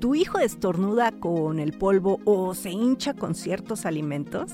¿Tu 0.00 0.14
hijo 0.14 0.38
estornuda 0.38 1.10
con 1.10 1.58
el 1.58 1.72
polvo 1.72 2.20
o 2.24 2.54
se 2.54 2.70
hincha 2.70 3.14
con 3.14 3.34
ciertos 3.34 3.84
alimentos? 3.84 4.52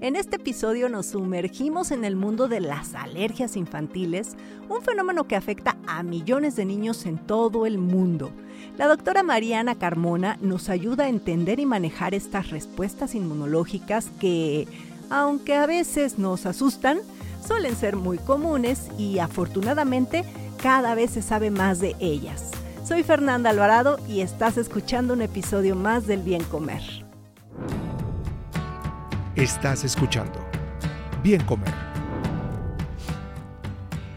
En 0.00 0.16
este 0.16 0.34
episodio 0.34 0.88
nos 0.88 1.06
sumergimos 1.06 1.92
en 1.92 2.04
el 2.04 2.16
mundo 2.16 2.48
de 2.48 2.58
las 2.58 2.94
alergias 2.94 3.56
infantiles, 3.56 4.36
un 4.68 4.82
fenómeno 4.82 5.28
que 5.28 5.36
afecta 5.36 5.76
a 5.86 6.02
millones 6.02 6.56
de 6.56 6.64
niños 6.64 7.06
en 7.06 7.18
todo 7.18 7.66
el 7.66 7.78
mundo. 7.78 8.32
La 8.76 8.88
doctora 8.88 9.22
Mariana 9.22 9.76
Carmona 9.76 10.38
nos 10.40 10.68
ayuda 10.68 11.04
a 11.04 11.08
entender 11.08 11.60
y 11.60 11.66
manejar 11.66 12.12
estas 12.12 12.50
respuestas 12.50 13.14
inmunológicas 13.14 14.10
que, 14.18 14.66
aunque 15.08 15.54
a 15.54 15.66
veces 15.66 16.18
nos 16.18 16.46
asustan, 16.46 16.98
suelen 17.46 17.76
ser 17.76 17.94
muy 17.94 18.18
comunes 18.18 18.88
y 18.98 19.20
afortunadamente 19.20 20.24
cada 20.60 20.96
vez 20.96 21.12
se 21.12 21.22
sabe 21.22 21.52
más 21.52 21.78
de 21.78 21.94
ellas. 22.00 22.50
Soy 22.90 23.04
Fernanda 23.04 23.50
Alvarado 23.50 24.00
y 24.08 24.20
estás 24.20 24.56
escuchando 24.56 25.14
un 25.14 25.22
episodio 25.22 25.76
más 25.76 26.08
del 26.08 26.22
Bien 26.22 26.42
Comer. 26.42 26.82
Estás 29.36 29.84
escuchando 29.84 30.44
Bien 31.22 31.40
Comer. 31.44 31.89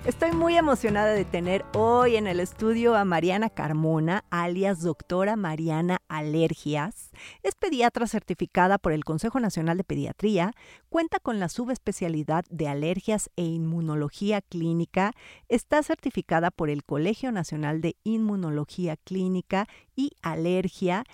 Estoy 0.05 0.33
muy 0.33 0.57
emocionada 0.57 1.13
de 1.13 1.23
tener 1.23 1.63
hoy 1.73 2.17
en 2.17 2.27
el 2.27 2.41
estudio 2.41 2.97
a 2.97 3.05
Mariana 3.05 3.49
Carmona, 3.49 4.25
alias 4.31 4.81
doctora 4.81 5.37
Mariana 5.37 6.01
Alergias. 6.09 7.11
Es 7.41 7.55
pediatra 7.55 8.05
certificada 8.07 8.77
por 8.77 8.91
el 8.91 9.05
Consejo 9.05 9.39
Nacional 9.39 9.77
de 9.77 9.85
Pediatría, 9.85 10.51
cuenta 10.89 11.19
con 11.21 11.39
la 11.39 11.47
subespecialidad 11.47 12.43
de 12.49 12.67
alergias 12.67 13.29
e 13.37 13.43
inmunología 13.43 14.41
clínica, 14.41 15.13
está 15.47 15.81
certificada 15.83 16.51
por 16.51 16.69
el 16.69 16.83
Colegio 16.83 17.31
Nacional 17.31 17.79
de 17.79 17.95
Inmunología 18.03 18.97
Clínica 18.97 19.67
y 19.95 20.11
Alergia 20.21 21.05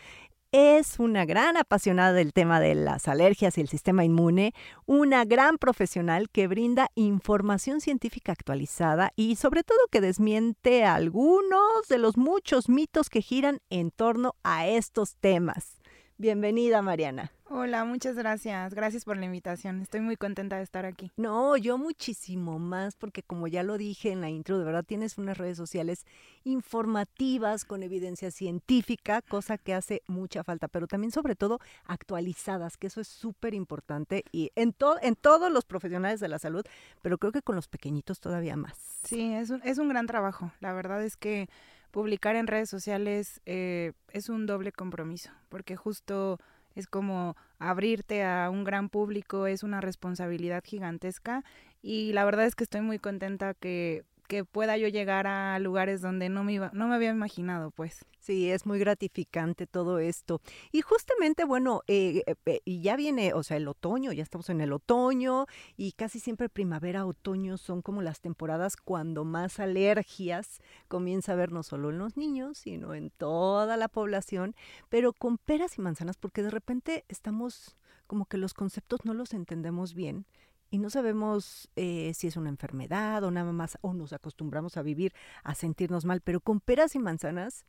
es 0.51 0.99
una 0.99 1.25
gran 1.25 1.57
apasionada 1.57 2.13
del 2.13 2.33
tema 2.33 2.59
de 2.59 2.75
las 2.75 3.07
alergias 3.07 3.57
y 3.57 3.61
el 3.61 3.67
sistema 3.67 4.03
inmune, 4.03 4.53
una 4.85 5.25
gran 5.25 5.57
profesional 5.57 6.29
que 6.29 6.47
brinda 6.47 6.89
información 6.95 7.81
científica 7.81 8.31
actualizada 8.31 9.11
y 9.15 9.35
sobre 9.35 9.63
todo 9.63 9.77
que 9.91 10.01
desmiente 10.01 10.85
algunos 10.85 11.87
de 11.87 11.99
los 11.99 12.17
muchos 12.17 12.69
mitos 12.69 13.09
que 13.09 13.21
giran 13.21 13.59
en 13.69 13.91
torno 13.91 14.35
a 14.43 14.67
estos 14.67 15.15
temas. 15.17 15.79
Bienvenida, 16.17 16.81
Mariana. 16.81 17.31
Hola, 17.51 17.83
muchas 17.83 18.15
gracias. 18.15 18.75
Gracias 18.75 19.05
por 19.05 19.17
la 19.17 19.25
invitación. 19.25 19.81
Estoy 19.81 20.01
muy 20.01 20.17
contenta 20.17 20.57
de 20.57 20.61
estar 20.61 20.85
aquí. 20.85 21.11
No, 21.17 21.57
yo 21.57 21.79
muchísimo 21.79 22.59
más, 22.59 22.95
porque 22.95 23.23
como 23.23 23.47
ya 23.47 23.63
lo 23.63 23.79
dije 23.79 24.11
en 24.11 24.21
la 24.21 24.29
intro, 24.29 24.59
de 24.59 24.65
verdad 24.65 24.83
tienes 24.83 25.17
unas 25.17 25.39
redes 25.39 25.57
sociales 25.57 26.05
informativas 26.43 27.65
con 27.65 27.81
evidencia 27.81 28.29
científica, 28.29 29.23
cosa 29.23 29.57
que 29.57 29.73
hace 29.73 30.03
mucha 30.05 30.43
falta, 30.43 30.67
pero 30.67 30.85
también 30.85 31.09
sobre 31.09 31.35
todo 31.35 31.59
actualizadas, 31.85 32.77
que 32.77 32.85
eso 32.85 33.01
es 33.01 33.07
súper 33.07 33.55
importante 33.55 34.23
y 34.31 34.51
en, 34.55 34.75
en 35.01 35.15
todos 35.15 35.51
los 35.51 35.65
profesionales 35.65 36.19
de 36.19 36.27
la 36.27 36.37
salud, 36.37 36.63
pero 37.01 37.17
creo 37.17 37.31
que 37.31 37.41
con 37.41 37.55
los 37.55 37.67
pequeñitos 37.67 38.19
todavía 38.19 38.55
más. 38.57 38.77
Sí, 39.05 39.33
es 39.33 39.49
un, 39.49 39.61
es 39.63 39.79
un 39.79 39.89
gran 39.89 40.05
trabajo. 40.05 40.51
La 40.59 40.73
verdad 40.73 41.03
es 41.03 41.17
que 41.17 41.49
publicar 41.89 42.35
en 42.35 42.45
redes 42.45 42.69
sociales 42.69 43.41
eh, 43.47 43.93
es 44.11 44.29
un 44.29 44.45
doble 44.45 44.71
compromiso, 44.71 45.31
porque 45.49 45.75
justo 45.75 46.39
es 46.75 46.87
como 46.87 47.35
abrirte 47.57 48.23
a 48.23 48.49
un 48.49 48.63
gran 48.63 48.89
público, 48.89 49.47
es 49.47 49.63
una 49.63 49.81
responsabilidad 49.81 50.63
gigantesca 50.63 51.43
y 51.81 52.13
la 52.13 52.25
verdad 52.25 52.45
es 52.45 52.55
que 52.55 52.63
estoy 52.63 52.81
muy 52.81 52.99
contenta 52.99 53.53
que 53.53 54.03
que 54.29 54.45
pueda 54.45 54.77
yo 54.77 54.87
llegar 54.87 55.25
a 55.25 55.57
lugares 55.57 56.01
donde 56.01 56.29
no 56.29 56.43
me, 56.43 56.53
iba, 56.53 56.69
no 56.71 56.87
me 56.87 56.93
había 56.93 57.09
imaginado, 57.09 57.71
pues. 57.71 58.05
Sí, 58.19 58.51
es 58.51 58.67
muy 58.67 58.77
gratificante 58.77 59.65
todo 59.65 59.97
esto. 59.97 60.39
Y 60.71 60.81
justamente, 60.81 61.45
bueno, 61.45 61.81
eh, 61.87 62.23
eh, 62.45 62.61
y 62.63 62.81
ya 62.81 62.95
viene, 62.95 63.33
o 63.33 63.41
sea, 63.41 63.57
el 63.57 63.67
otoño, 63.67 64.11
ya 64.11 64.21
estamos 64.21 64.51
en 64.51 64.61
el 64.61 64.71
otoño 64.71 65.47
y 65.75 65.93
casi 65.93 66.19
siempre 66.19 66.47
primavera, 66.47 67.07
otoño 67.07 67.57
son 67.57 67.81
como 67.81 68.03
las 68.03 68.21
temporadas 68.21 68.77
cuando 68.77 69.25
más 69.25 69.59
alergias 69.59 70.61
comienza 70.87 71.33
a 71.33 71.35
ver 71.35 71.51
no 71.51 71.63
solo 71.63 71.89
en 71.89 71.97
los 71.97 72.15
niños, 72.15 72.59
sino 72.59 72.93
en 72.93 73.09
toda 73.09 73.77
la 73.77 73.87
población, 73.87 74.55
pero 74.89 75.11
con 75.11 75.39
peras 75.39 75.79
y 75.79 75.81
manzanas, 75.81 76.17
porque 76.17 76.43
de 76.43 76.51
repente 76.51 77.03
estamos 77.07 77.75
como 78.05 78.25
que 78.25 78.37
los 78.37 78.53
conceptos 78.53 79.05
no 79.05 79.15
los 79.15 79.33
entendemos 79.33 79.95
bien 79.95 80.27
y 80.69 80.77
no 80.77 80.89
sabemos 80.89 81.69
eh, 81.75 82.13
si 82.15 82.27
es 82.27 82.37
una 82.37 82.49
enfermedad 82.49 83.23
o 83.23 83.31
nada 83.31 83.51
más, 83.51 83.77
o 83.81 83.93
nos 83.93 84.13
acostumbramos 84.13 84.77
a 84.77 84.81
vivir 84.81 85.13
a 85.43 85.55
sentirnos 85.55 86.05
mal, 86.05 86.21
pero 86.21 86.41
con 86.41 86.59
peras 86.59 86.95
y 86.95 86.99
manzanas, 86.99 87.65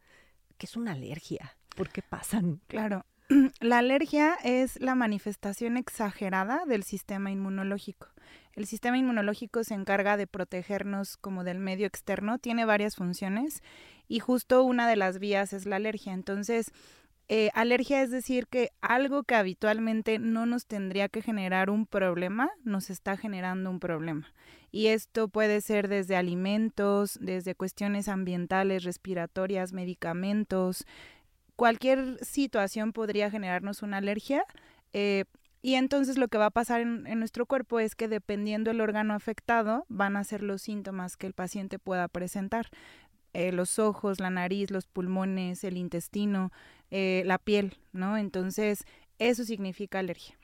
que 0.58 0.66
es 0.66 0.76
una 0.76 0.92
alergia, 0.92 1.56
¿por 1.76 1.88
qué 1.88 2.02
pasan? 2.02 2.60
Claro, 2.66 3.06
la 3.60 3.78
alergia 3.78 4.34
es 4.44 4.80
la 4.80 4.94
manifestación 4.94 5.76
exagerada 5.76 6.64
del 6.66 6.82
sistema 6.82 7.30
inmunológico. 7.30 8.08
El 8.52 8.66
sistema 8.66 8.98
inmunológico 8.98 9.62
se 9.64 9.74
encarga 9.74 10.16
de 10.16 10.26
protegernos 10.26 11.16
como 11.16 11.44
del 11.44 11.58
medio 11.58 11.86
externo, 11.86 12.38
tiene 12.38 12.64
varias 12.64 12.96
funciones 12.96 13.62
y 14.08 14.18
justo 14.18 14.64
una 14.64 14.88
de 14.88 14.96
las 14.96 15.20
vías 15.20 15.52
es 15.52 15.66
la 15.66 15.76
alergia. 15.76 16.12
Entonces, 16.12 16.72
eh, 17.32 17.52
alergia 17.54 18.02
es 18.02 18.10
decir 18.10 18.48
que 18.48 18.72
algo 18.80 19.22
que 19.22 19.36
habitualmente 19.36 20.18
no 20.18 20.46
nos 20.46 20.66
tendría 20.66 21.08
que 21.08 21.22
generar 21.22 21.70
un 21.70 21.86
problema, 21.86 22.50
nos 22.64 22.90
está 22.90 23.16
generando 23.16 23.70
un 23.70 23.78
problema. 23.78 24.34
Y 24.72 24.88
esto 24.88 25.28
puede 25.28 25.60
ser 25.60 25.86
desde 25.86 26.16
alimentos, 26.16 27.16
desde 27.20 27.54
cuestiones 27.54 28.08
ambientales, 28.08 28.82
respiratorias, 28.82 29.72
medicamentos. 29.72 30.84
Cualquier 31.54 32.18
situación 32.24 32.92
podría 32.92 33.30
generarnos 33.30 33.82
una 33.82 33.98
alergia. 33.98 34.44
Eh, 34.92 35.22
y 35.62 35.74
entonces 35.74 36.18
lo 36.18 36.26
que 36.26 36.38
va 36.38 36.46
a 36.46 36.50
pasar 36.50 36.80
en, 36.80 37.06
en, 37.06 37.20
nuestro 37.20 37.46
cuerpo 37.46 37.78
es 37.78 37.94
que 37.94 38.08
dependiendo 38.08 38.72
el 38.72 38.80
órgano 38.80 39.14
afectado, 39.14 39.86
van 39.88 40.16
a 40.16 40.24
ser 40.24 40.42
los 40.42 40.62
síntomas 40.62 41.16
que 41.16 41.28
el 41.28 41.34
paciente 41.34 41.78
pueda 41.78 42.08
presentar. 42.08 42.70
Eh, 43.32 43.52
los 43.52 43.78
ojos, 43.78 44.20
la 44.20 44.30
nariz, 44.30 44.70
los 44.70 44.86
pulmones, 44.86 45.64
el 45.64 45.76
intestino, 45.76 46.50
eh, 46.90 47.22
la 47.26 47.38
piel, 47.38 47.76
¿no? 47.92 48.16
Entonces, 48.16 48.84
eso 49.18 49.44
significa 49.44 50.00
alergia. 50.00 50.36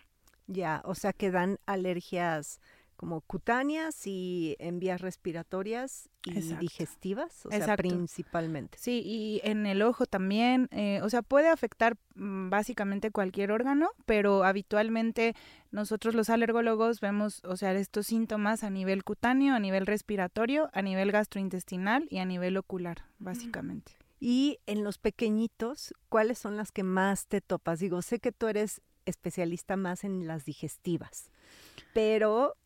Ya, 0.47 0.83
o 0.85 0.95
sea 0.95 1.13
que 1.13 1.31
dan 1.31 1.59
alergias 1.67 2.61
como 2.97 3.21
cutáneas 3.21 4.07
y 4.07 4.57
en 4.59 4.79
vías 4.79 5.01
respiratorias 5.01 6.09
y 6.25 6.41
digestivas, 6.57 7.47
o 7.47 7.51
sea, 7.51 7.77
principalmente. 7.77 8.79
Sí, 8.81 9.03
y 9.05 9.41
en 9.45 9.67
el 9.67 9.83
ojo 9.83 10.07
también, 10.07 10.69
eh, 10.73 11.01
o 11.03 11.11
sea, 11.11 11.23
puede 11.23 11.49
afectar 11.49 11.97
mm, 12.15 12.51
básicamente 12.51 13.11
cualquier 13.11 13.53
órgano, 13.53 13.91
pero 14.07 14.45
habitualmente 14.45 15.35
nosotros 15.71 16.15
los 16.15 16.31
alergólogos 16.31 17.01
vemos, 17.01 17.43
o 17.45 17.57
sea, 17.57 17.73
estos 17.75 18.07
síntomas 18.07 18.65
a 18.65 18.71
nivel 18.71 19.05
cutáneo, 19.05 19.55
a 19.55 19.61
nivel 19.61 19.87
respiratorio, 19.87 20.71
a 20.73 20.83
nivel 20.83 21.13
gastrointestinal 21.13 22.09
y 22.11 22.19
a 22.19 22.25
nivel 22.25 22.57
ocular, 22.57 23.05
básicamente. 23.19 23.93
Y 24.19 24.59
en 24.67 24.83
los 24.83 24.99
pequeñitos, 24.99 25.95
¿cuáles 26.09 26.39
son 26.39 26.57
las 26.57 26.73
que 26.73 26.83
más 26.83 27.27
te 27.27 27.41
topas? 27.41 27.81
Digo, 27.81 28.01
sé 28.03 28.19
que 28.19 28.33
tú 28.33 28.47
eres 28.49 28.81
especialista 29.05 29.77
más 29.77 30.05
en 30.05 30.27
las 30.27 30.45
digestivas, 30.45 31.31
pero 31.95 32.57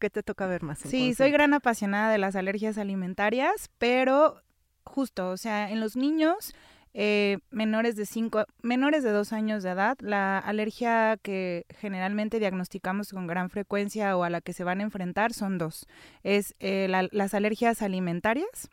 ¿Qué 0.00 0.10
te 0.10 0.22
toca 0.22 0.46
ver 0.46 0.62
más? 0.62 0.80
sí, 0.80 1.14
soy 1.14 1.30
gran 1.30 1.54
apasionada 1.54 2.10
de 2.10 2.18
las 2.18 2.34
alergias 2.34 2.78
alimentarias, 2.78 3.70
pero 3.78 4.42
justo, 4.82 5.30
o 5.30 5.36
sea, 5.36 5.70
en 5.70 5.78
los 5.78 5.94
niños 5.94 6.54
eh, 6.92 7.38
menores 7.50 7.94
de 7.94 8.06
cinco, 8.06 8.44
menores 8.62 9.04
de 9.04 9.10
dos 9.10 9.32
años 9.32 9.62
de 9.62 9.70
edad, 9.70 9.96
la 10.00 10.38
alergia 10.38 11.16
que 11.22 11.66
generalmente 11.78 12.40
diagnosticamos 12.40 13.10
con 13.10 13.28
gran 13.28 13.50
frecuencia 13.50 14.16
o 14.16 14.24
a 14.24 14.30
la 14.30 14.40
que 14.40 14.52
se 14.52 14.64
van 14.64 14.80
a 14.80 14.84
enfrentar 14.84 15.32
son 15.32 15.58
dos. 15.58 15.86
Es 16.24 16.54
eh, 16.58 16.88
las 16.88 17.34
alergias 17.34 17.82
alimentarias 17.82 18.70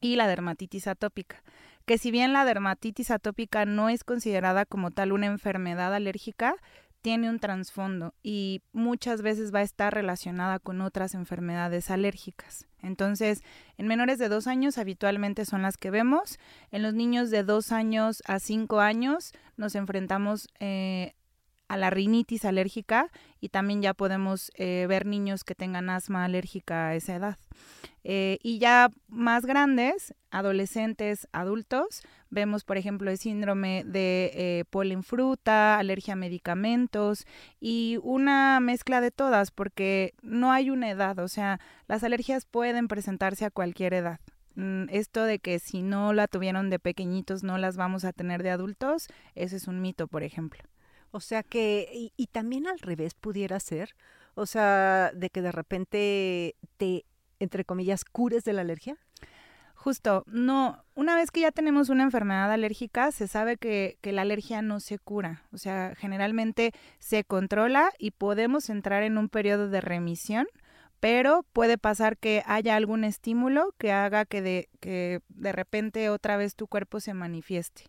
y 0.00 0.16
la 0.16 0.26
dermatitis 0.26 0.88
atópica 0.88 1.42
que 1.86 1.98
si 1.98 2.10
bien 2.10 2.32
la 2.32 2.44
dermatitis 2.44 3.12
atópica 3.12 3.64
no 3.64 3.88
es 3.88 4.02
considerada 4.02 4.66
como 4.66 4.90
tal 4.90 5.12
una 5.12 5.26
enfermedad 5.26 5.94
alérgica, 5.94 6.56
tiene 7.06 7.30
un 7.30 7.38
trasfondo 7.38 8.14
y 8.20 8.62
muchas 8.72 9.22
veces 9.22 9.54
va 9.54 9.60
a 9.60 9.62
estar 9.62 9.94
relacionada 9.94 10.58
con 10.58 10.80
otras 10.80 11.14
enfermedades 11.14 11.88
alérgicas. 11.92 12.66
Entonces, 12.82 13.44
en 13.78 13.86
menores 13.86 14.18
de 14.18 14.28
dos 14.28 14.48
años 14.48 14.76
habitualmente 14.76 15.44
son 15.44 15.62
las 15.62 15.76
que 15.76 15.92
vemos. 15.92 16.40
En 16.72 16.82
los 16.82 16.94
niños 16.94 17.30
de 17.30 17.44
dos 17.44 17.70
años 17.70 18.24
a 18.26 18.40
cinco 18.40 18.80
años 18.80 19.34
nos 19.56 19.76
enfrentamos 19.76 20.48
eh, 20.58 21.12
a 21.68 21.76
la 21.76 21.90
rinitis 21.90 22.44
alérgica 22.44 23.12
y 23.40 23.50
también 23.50 23.82
ya 23.82 23.94
podemos 23.94 24.50
eh, 24.56 24.86
ver 24.88 25.06
niños 25.06 25.44
que 25.44 25.54
tengan 25.54 25.90
asma 25.90 26.24
alérgica 26.24 26.88
a 26.88 26.96
esa 26.96 27.14
edad. 27.14 27.38
Eh, 28.02 28.38
y 28.42 28.58
ya 28.58 28.90
más 29.06 29.46
grandes, 29.46 30.12
adolescentes, 30.32 31.28
adultos, 31.30 32.02
vemos 32.30 32.64
por 32.64 32.76
ejemplo 32.76 33.10
el 33.10 33.18
síndrome 33.18 33.84
de 33.84 34.30
eh, 34.34 34.64
polen 34.70 35.02
fruta, 35.02 35.78
alergia 35.78 36.14
a 36.14 36.16
medicamentos 36.16 37.26
y 37.60 37.98
una 38.02 38.60
mezcla 38.60 39.00
de 39.00 39.10
todas 39.10 39.50
porque 39.50 40.14
no 40.22 40.52
hay 40.52 40.70
una 40.70 40.90
edad, 40.90 41.18
o 41.18 41.28
sea, 41.28 41.60
las 41.88 42.04
alergias 42.04 42.46
pueden 42.46 42.88
presentarse 42.88 43.44
a 43.44 43.50
cualquier 43.50 43.94
edad. 43.94 44.20
Mm, 44.56 44.86
esto 44.90 45.24
de 45.24 45.38
que 45.38 45.58
si 45.58 45.82
no 45.82 46.12
la 46.14 46.28
tuvieron 46.28 46.70
de 46.70 46.78
pequeñitos 46.78 47.42
no 47.42 47.58
las 47.58 47.76
vamos 47.76 48.04
a 48.04 48.12
tener 48.12 48.42
de 48.42 48.50
adultos, 48.50 49.08
ese 49.34 49.56
es 49.56 49.68
un 49.68 49.80
mito, 49.80 50.08
por 50.08 50.22
ejemplo. 50.22 50.62
O 51.10 51.20
sea 51.20 51.42
que, 51.42 52.10
y, 52.16 52.26
también 52.26 52.66
al 52.66 52.78
revés 52.78 53.14
pudiera 53.14 53.60
ser, 53.60 53.94
o 54.34 54.46
sea, 54.46 55.12
de 55.14 55.30
que 55.30 55.42
de 55.42 55.52
repente 55.52 56.56
te, 56.76 57.04
entre 57.38 57.64
comillas, 57.64 58.04
cures 58.04 58.44
de 58.44 58.52
la 58.52 58.62
alergia. 58.62 58.96
Justo, 59.86 60.24
no, 60.26 60.82
una 60.96 61.14
vez 61.14 61.30
que 61.30 61.42
ya 61.42 61.52
tenemos 61.52 61.90
una 61.90 62.02
enfermedad 62.02 62.50
alérgica, 62.50 63.12
se 63.12 63.28
sabe 63.28 63.56
que, 63.56 63.98
la 64.02 64.22
alergia 64.22 64.60
no 64.60 64.80
se 64.80 64.98
cura, 64.98 65.44
o 65.52 65.58
sea, 65.58 65.94
generalmente 65.96 66.72
se 66.98 67.22
controla 67.22 67.92
y 67.96 68.10
podemos 68.10 68.68
entrar 68.68 69.04
en 69.04 69.16
un 69.16 69.28
periodo 69.28 69.68
de 69.68 69.80
remisión 69.80 70.48
pero 70.98 71.44
puede 71.52 71.78
pasar 71.78 72.16
que 72.16 72.42
haya 72.46 72.74
algún 72.74 73.04
estímulo 73.04 73.74
que 73.78 73.92
haga 73.92 74.24
que 74.24 74.42
de, 74.42 74.68
que 74.80 75.20
de 75.28 75.52
repente 75.52 76.08
otra 76.08 76.36
vez 76.36 76.56
tu 76.56 76.66
cuerpo 76.66 76.98
se 76.98 77.14
manifieste. 77.14 77.84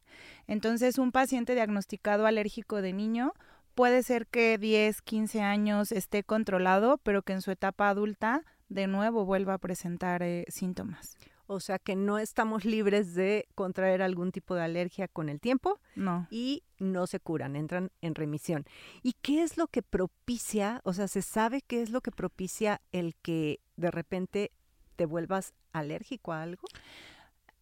Entonces, 0.46 1.00
un 1.00 1.12
paciente 1.12 1.56
diagnosticado 1.56 2.28
alérgico 2.28 2.84
de 2.84 2.94
niño 2.94 3.34
puede 3.74 4.04
ser 4.04 4.28
que 4.28 4.60
10, 4.60 5.02
15 5.02 5.42
años 5.42 5.92
esté 5.92 6.24
controlado, 6.24 7.00
pero 7.00 7.24
que 7.24 7.34
en 7.34 7.42
su 7.42 7.50
etapa 7.50 7.90
adulta 7.90 8.44
de 8.70 8.86
nuevo 8.86 9.26
vuelva 9.26 9.56
a 9.56 9.58
presentar 9.58 10.22
eh, 10.22 10.46
síntomas. 10.50 11.18
O 11.48 11.60
sea 11.62 11.80
que 11.80 11.96
no 11.96 12.20
estamos 12.20 12.66
libres 12.66 13.16
de 13.16 13.48
contraer 13.56 14.02
algún 14.02 14.32
tipo 14.32 14.54
de 14.54 14.64
alergia 14.64 15.08
con 15.08 15.30
el 15.30 15.40
tiempo. 15.40 15.80
No. 15.96 16.28
Y 16.30 16.64
no 16.78 17.08
se 17.08 17.20
curan, 17.20 17.56
entran 17.56 17.92
en 18.02 18.16
remisión. 18.16 18.66
¿Y 19.02 19.14
qué 19.22 19.42
es 19.44 19.58
lo 19.58 19.68
que 19.68 19.82
propicia, 19.82 20.82
o 20.84 20.94
sea, 20.94 21.08
se 21.08 21.22
sabe 21.22 21.62
qué 21.62 21.82
es 21.82 21.90
lo 21.90 22.02
que 22.02 22.12
propicia 22.12 22.82
el 22.92 23.16
que 23.16 23.62
de 23.78 23.92
repente 23.92 24.52
te 24.98 25.06
vuelvas 25.06 25.54
alérgico 25.72 26.34
a 26.34 26.44
algo? 26.44 26.68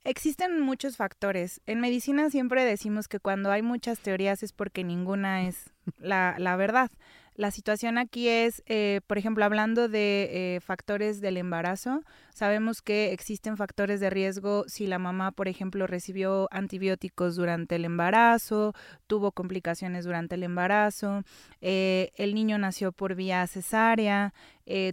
Existen 0.03 0.59
muchos 0.61 0.97
factores. 0.97 1.61
En 1.65 1.79
medicina 1.79 2.29
siempre 2.29 2.63
decimos 2.63 3.07
que 3.07 3.19
cuando 3.19 3.51
hay 3.51 3.61
muchas 3.61 3.99
teorías 3.99 4.43
es 4.43 4.51
porque 4.51 4.83
ninguna 4.83 5.47
es 5.47 5.71
la, 5.97 6.35
la 6.37 6.55
verdad. 6.55 6.91
La 7.37 7.51
situación 7.51 7.97
aquí 7.97 8.29
es, 8.29 8.63
eh, 8.65 9.01
por 9.07 9.17
ejemplo, 9.17 9.43
hablando 9.43 9.89
de 9.89 10.29
eh, 10.55 10.59
factores 10.61 11.19
del 11.19 11.35
embarazo, 11.35 12.01
sabemos 12.33 12.81
que 12.81 13.11
existen 13.11 13.57
factores 13.57 13.99
de 13.99 14.09
riesgo 14.09 14.63
si 14.67 14.87
la 14.87 14.99
mamá, 14.99 15.33
por 15.33 15.49
ejemplo, 15.49 15.85
recibió 15.85 16.47
antibióticos 16.49 17.35
durante 17.35 17.75
el 17.75 17.83
embarazo, 17.83 18.73
tuvo 19.07 19.33
complicaciones 19.33 20.05
durante 20.05 20.35
el 20.35 20.43
embarazo, 20.43 21.23
eh, 21.59 22.11
el 22.15 22.35
niño 22.35 22.57
nació 22.57 22.93
por 22.93 23.15
vía 23.15 23.45
cesárea, 23.47 24.33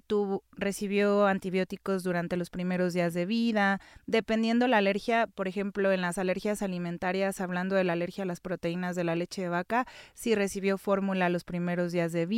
tuvo, 0.07 0.45
recibió 0.53 1.27
antibióticos 1.27 2.03
durante 2.03 2.37
los 2.37 2.51
primeros 2.51 2.93
días 2.93 3.15
de 3.15 3.25
vida, 3.25 3.81
dependiendo 4.07 4.69
la 4.69 4.77
alergia, 4.77 5.27
por 5.29 5.49
ejemplo, 5.49 5.93
en 5.93 6.03
las 6.03 6.19
alergias 6.19 6.61
alimentarias, 6.61 7.41
hablando 7.41 7.75
de 7.75 7.85
la 7.85 7.95
alergia 7.95 8.25
a 8.25 8.27
las 8.27 8.41
proteínas 8.41 8.97
de 8.97 9.05
la 9.05 9.17
leche 9.17 9.41
de 9.41 9.49
vaca, 9.49 9.87
si 10.13 10.35
recibió 10.35 10.77
fórmula 10.77 11.31
los 11.31 11.45
primeros 11.45 11.91
días 11.91 12.13
de 12.13 12.27
vida, 12.27 12.32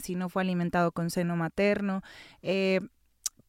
si 0.00 0.14
no 0.14 0.28
fue 0.28 0.42
alimentado 0.42 0.92
con 0.92 1.10
seno 1.10 1.36
materno, 1.36 2.02
eh, 2.42 2.80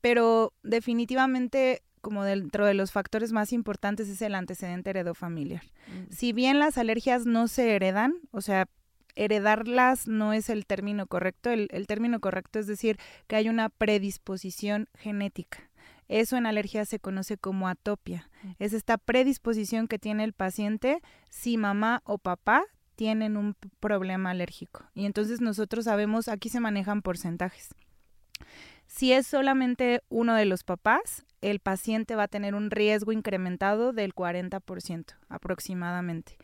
pero 0.01 0.53
definitivamente 0.63 1.81
como 2.01 2.23
dentro 2.23 2.65
de 2.65 2.73
los 2.73 2.91
factores 2.91 3.31
más 3.31 3.51
importantes 3.51 4.07
es 4.07 4.21
el 4.21 4.35
antecedente 4.35 4.89
heredofamiliar. 4.91 5.63
Mm. 5.87 6.13
Si 6.13 6.33
bien 6.33 6.59
las 6.59 6.77
alergias 6.77 7.25
no 7.25 7.47
se 7.47 7.75
heredan, 7.75 8.15
o 8.31 8.41
sea, 8.41 8.67
heredarlas 9.15 10.07
no 10.07 10.33
es 10.33 10.49
el 10.49 10.65
término 10.65 11.07
correcto, 11.07 11.49
el, 11.49 11.67
el 11.71 11.87
término 11.87 12.19
correcto 12.19 12.59
es 12.59 12.67
decir 12.67 12.97
que 13.27 13.35
hay 13.35 13.49
una 13.49 13.69
predisposición 13.69 14.87
genética. 14.95 15.69
Eso 16.07 16.37
en 16.37 16.45
alergia 16.45 16.85
se 16.85 16.99
conoce 16.99 17.37
como 17.37 17.67
atopia. 17.67 18.29
Mm. 18.43 18.51
Es 18.59 18.73
esta 18.73 18.97
predisposición 18.97 19.87
que 19.87 19.99
tiene 19.99 20.23
el 20.23 20.33
paciente 20.33 21.01
si 21.29 21.57
mamá 21.57 22.01
o 22.05 22.17
papá 22.17 22.63
tienen 22.99 23.37
un 23.37 23.55
problema 23.79 24.31
alérgico. 24.31 24.83
Y 24.93 25.05
entonces 25.05 25.39
nosotros 25.39 25.85
sabemos, 25.85 26.27
aquí 26.27 26.49
se 26.49 26.59
manejan 26.59 27.01
porcentajes. 27.01 27.73
Si 28.87 29.13
es 29.13 29.25
solamente 29.25 30.01
uno 30.09 30.35
de 30.35 30.43
los 30.43 30.65
papás, 30.65 31.23
el 31.39 31.61
paciente 31.61 32.15
va 32.15 32.23
a 32.23 32.27
tener 32.27 32.55
un 32.55 32.69
riesgo 32.71 33.13
incrementado 33.13 33.93
del 33.93 34.13
40% 34.13 35.13
aproximadamente. 35.29 36.35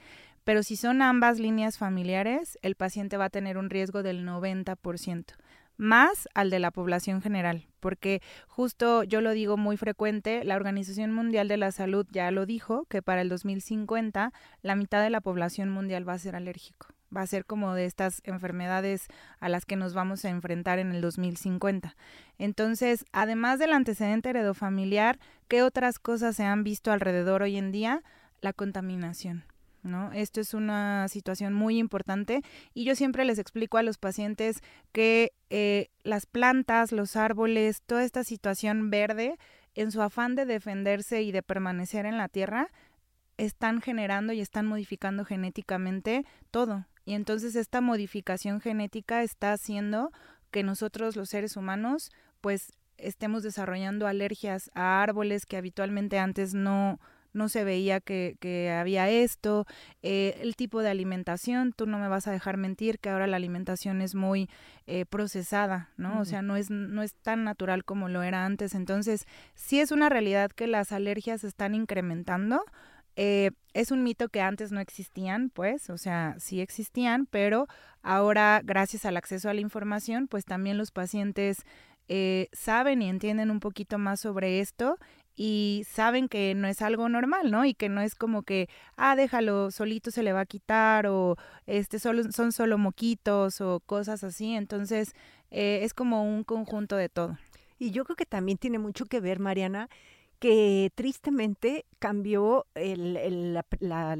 Pero 0.45 0.63
si 0.63 0.77
son 0.77 1.01
ambas 1.01 1.39
líneas 1.39 1.77
familiares, 1.77 2.57
el 2.61 2.75
paciente 2.75 3.17
va 3.17 3.25
a 3.25 3.29
tener 3.29 3.57
un 3.57 3.69
riesgo 3.69 4.01
del 4.01 4.25
90% 4.25 5.33
más 5.77 6.27
al 6.33 6.49
de 6.49 6.59
la 6.59 6.71
población 6.71 7.21
general, 7.21 7.67
porque 7.79 8.21
justo 8.47 9.03
yo 9.03 9.21
lo 9.21 9.31
digo 9.31 9.57
muy 9.57 9.77
frecuente, 9.77 10.43
la 10.43 10.55
Organización 10.55 11.13
Mundial 11.13 11.47
de 11.47 11.57
la 11.57 11.71
Salud 11.71 12.05
ya 12.11 12.31
lo 12.31 12.45
dijo, 12.45 12.85
que 12.85 13.01
para 13.01 13.21
el 13.21 13.29
2050 13.29 14.31
la 14.61 14.75
mitad 14.75 15.01
de 15.03 15.09
la 15.09 15.21
población 15.21 15.69
mundial 15.69 16.07
va 16.07 16.13
a 16.13 16.19
ser 16.19 16.35
alérgico, 16.35 16.87
va 17.15 17.21
a 17.21 17.27
ser 17.27 17.45
como 17.45 17.73
de 17.73 17.85
estas 17.85 18.21
enfermedades 18.23 19.07
a 19.39 19.49
las 19.49 19.65
que 19.65 19.75
nos 19.75 19.93
vamos 19.93 20.25
a 20.25 20.29
enfrentar 20.29 20.79
en 20.79 20.91
el 20.91 21.01
2050. 21.01 21.95
Entonces, 22.37 23.05
además 23.11 23.59
del 23.59 23.73
antecedente 23.73 24.29
heredofamiliar, 24.29 25.19
¿qué 25.47 25.63
otras 25.63 25.99
cosas 25.99 26.35
se 26.35 26.43
han 26.43 26.63
visto 26.63 26.91
alrededor 26.91 27.41
hoy 27.41 27.57
en 27.57 27.71
día? 27.71 28.03
La 28.41 28.53
contaminación 28.53 29.45
¿no? 29.85 30.11
Esto 30.11 30.41
es 30.41 30.53
una 30.53 31.07
situación 31.07 31.53
muy 31.53 31.77
importante 31.77 32.41
y 32.73 32.83
yo 32.83 32.95
siempre 32.95 33.25
les 33.25 33.39
explico 33.39 33.77
a 33.77 33.83
los 33.83 33.97
pacientes 33.97 34.61
que 34.91 35.31
eh, 35.49 35.89
las 36.03 36.25
plantas, 36.25 36.91
los 36.91 37.15
árboles, 37.15 37.81
toda 37.85 38.03
esta 38.03 38.23
situación 38.23 38.89
verde, 38.89 39.37
en 39.75 39.91
su 39.91 40.01
afán 40.01 40.35
de 40.35 40.45
defenderse 40.45 41.21
y 41.21 41.31
de 41.31 41.43
permanecer 41.43 42.05
en 42.05 42.17
la 42.17 42.29
tierra, 42.29 42.71
están 43.37 43.81
generando 43.81 44.33
y 44.33 44.39
están 44.39 44.65
modificando 44.65 45.25
genéticamente 45.25 46.25
todo. 46.51 46.85
Y 47.05 47.13
entonces 47.13 47.55
esta 47.55 47.81
modificación 47.81 48.61
genética 48.61 49.21
está 49.21 49.53
haciendo 49.53 50.11
que 50.51 50.63
nosotros 50.63 51.15
los 51.15 51.29
seres 51.29 51.57
humanos 51.57 52.11
pues 52.41 52.71
estemos 52.97 53.43
desarrollando 53.43 54.07
alergias 54.07 54.71
a 54.73 55.03
árboles 55.03 55.45
que 55.45 55.57
habitualmente 55.57 56.17
antes 56.17 56.53
no, 56.53 56.99
no 57.35 57.49
se 57.49 57.63
veía 57.63 57.99
que, 57.99 58.37
que 58.39 58.71
había 58.71 59.09
esto, 59.09 59.67
eh, 60.01 60.39
el 60.41 60.55
tipo 60.55 60.81
de 60.81 60.89
alimentación, 60.89 61.73
tú 61.73 61.85
no 61.85 61.99
me 61.99 62.07
vas 62.07 62.27
a 62.27 62.31
dejar 62.31 62.57
mentir 62.57 62.97
que 62.97 63.09
ahora 63.09 63.27
la 63.27 63.35
alimentación 63.35 64.01
es 64.01 64.15
muy 64.15 64.49
eh, 64.87 65.05
procesada, 65.05 65.89
¿no? 65.97 66.19
O 66.19 66.25
sea, 66.25 66.41
no 66.41 66.55
es, 66.55 66.71
no 66.71 67.03
es 67.03 67.13
tan 67.13 67.43
natural 67.43 67.83
como 67.83 68.07
lo 68.07 68.23
era 68.23 68.45
antes. 68.45 68.73
Entonces, 68.73 69.27
sí 69.53 69.79
es 69.79 69.91
una 69.91 70.09
realidad 70.09 70.49
que 70.51 70.65
las 70.65 70.91
alergias 70.91 71.43
están 71.43 71.75
incrementando. 71.75 72.63
Eh, 73.17 73.51
es 73.73 73.91
un 73.91 74.03
mito 74.03 74.29
que 74.29 74.41
antes 74.41 74.71
no 74.71 74.79
existían, 74.79 75.49
pues, 75.49 75.89
o 75.89 75.97
sea, 75.97 76.35
sí 76.39 76.61
existían, 76.61 77.25
pero 77.25 77.67
ahora, 78.01 78.61
gracias 78.63 79.05
al 79.05 79.17
acceso 79.17 79.49
a 79.49 79.53
la 79.53 79.61
información, 79.61 80.27
pues 80.27 80.45
también 80.45 80.77
los 80.77 80.91
pacientes 80.91 81.63
saben 82.51 83.01
y 83.01 83.09
entienden 83.09 83.49
un 83.49 83.59
poquito 83.59 83.97
más 83.97 84.19
sobre 84.19 84.59
esto 84.59 84.99
y 85.35 85.85
saben 85.89 86.29
que 86.29 86.55
no 86.55 86.67
es 86.67 86.81
algo 86.81 87.09
normal, 87.09 87.51
¿no? 87.51 87.65
Y 87.65 87.73
que 87.73 87.89
no 87.89 88.01
es 88.01 88.15
como 88.15 88.43
que, 88.43 88.69
ah, 88.95 89.15
déjalo, 89.15 89.71
solito 89.71 90.11
se 90.11 90.23
le 90.23 90.33
va 90.33 90.41
a 90.41 90.45
quitar 90.45 91.07
o 91.07 91.37
este 91.65 91.99
solo, 91.99 92.31
son 92.31 92.51
solo 92.51 92.77
moquitos 92.77 93.61
o 93.61 93.81
cosas 93.81 94.23
así. 94.23 94.53
Entonces, 94.53 95.13
eh, 95.51 95.79
es 95.83 95.93
como 95.93 96.23
un 96.23 96.43
conjunto 96.43 96.95
de 96.95 97.09
todo. 97.09 97.37
Y 97.77 97.91
yo 97.91 98.05
creo 98.05 98.15
que 98.15 98.25
también 98.25 98.57
tiene 98.57 98.79
mucho 98.79 99.05
que 99.05 99.19
ver, 99.19 99.39
Mariana, 99.39 99.89
que 100.39 100.91
tristemente 100.95 101.85
cambió 101.99 102.65
la, 102.75 104.15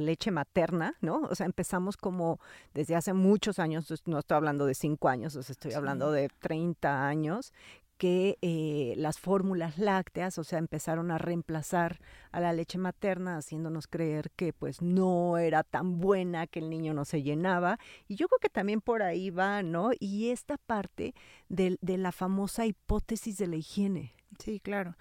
leche 0.00 0.30
materna, 0.30 0.94
¿no? 1.00 1.22
O 1.22 1.34
sea, 1.34 1.46
empezamos 1.46 1.96
como 1.96 2.40
desde 2.72 2.94
hace 2.94 3.12
muchos 3.12 3.58
años, 3.58 3.92
no 4.06 4.18
estoy 4.20 4.36
hablando 4.36 4.64
de 4.64 4.74
cinco 4.74 5.08
años, 5.08 5.34
o 5.36 5.42
sea, 5.42 5.52
estoy 5.52 5.72
hablando 5.72 6.12
de 6.12 6.28
30 6.40 7.06
años, 7.06 7.52
que 7.96 8.38
eh, 8.42 8.94
las 8.96 9.18
fórmulas 9.18 9.78
lácteas, 9.78 10.38
o 10.38 10.44
sea, 10.44 10.58
empezaron 10.58 11.10
a 11.10 11.18
reemplazar 11.18 12.00
a 12.32 12.40
la 12.40 12.52
leche 12.52 12.78
materna, 12.78 13.36
haciéndonos 13.36 13.86
creer 13.86 14.30
que 14.36 14.52
pues 14.52 14.82
no 14.82 15.38
era 15.38 15.62
tan 15.62 16.00
buena, 16.00 16.46
que 16.46 16.58
el 16.58 16.70
niño 16.70 16.94
no 16.94 17.04
se 17.04 17.22
llenaba. 17.22 17.78
Y 18.08 18.16
yo 18.16 18.28
creo 18.28 18.38
que 18.40 18.48
también 18.48 18.80
por 18.80 19.02
ahí 19.02 19.30
va, 19.30 19.62
¿no? 19.62 19.90
Y 19.98 20.30
esta 20.30 20.56
parte 20.58 21.14
de, 21.48 21.78
de 21.80 21.98
la 21.98 22.12
famosa 22.12 22.66
hipótesis 22.66 23.38
de 23.38 23.46
la 23.46 23.56
higiene. 23.56 24.14
Sí, 24.38 24.60
claro. 24.60 24.96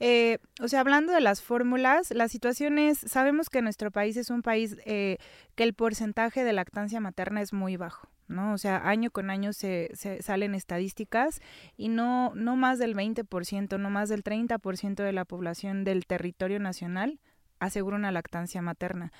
Eh, 0.00 0.38
o 0.60 0.68
sea, 0.68 0.80
hablando 0.80 1.12
de 1.12 1.20
las 1.20 1.40
fórmulas, 1.40 2.10
la 2.10 2.28
situación 2.28 2.78
es, 2.78 2.98
sabemos 2.98 3.48
que 3.48 3.62
nuestro 3.62 3.90
país 3.90 4.16
es 4.16 4.30
un 4.30 4.42
país 4.42 4.76
eh, 4.84 5.18
que 5.54 5.62
el 5.62 5.74
porcentaje 5.74 6.44
de 6.44 6.52
lactancia 6.52 7.00
materna 7.00 7.40
es 7.40 7.52
muy 7.52 7.76
bajo. 7.76 8.08
¿No? 8.28 8.52
O 8.52 8.58
sea, 8.58 8.88
año 8.88 9.10
con 9.10 9.30
año 9.30 9.52
se, 9.52 9.90
se, 9.94 10.22
salen 10.22 10.54
estadísticas 10.54 11.40
y 11.76 11.88
no, 11.88 12.32
no 12.34 12.56
más 12.56 12.78
del 12.78 12.94
20%, 12.94 13.78
no 13.78 13.90
más 13.90 14.08
del 14.08 14.22
30% 14.22 15.02
de 15.02 15.12
la 15.12 15.24
población 15.24 15.84
del 15.84 16.06
territorio 16.06 16.58
nacional 16.58 17.18
asegura 17.58 17.96
una 17.96 18.12
lactancia 18.12 18.62
materna. 18.62 19.12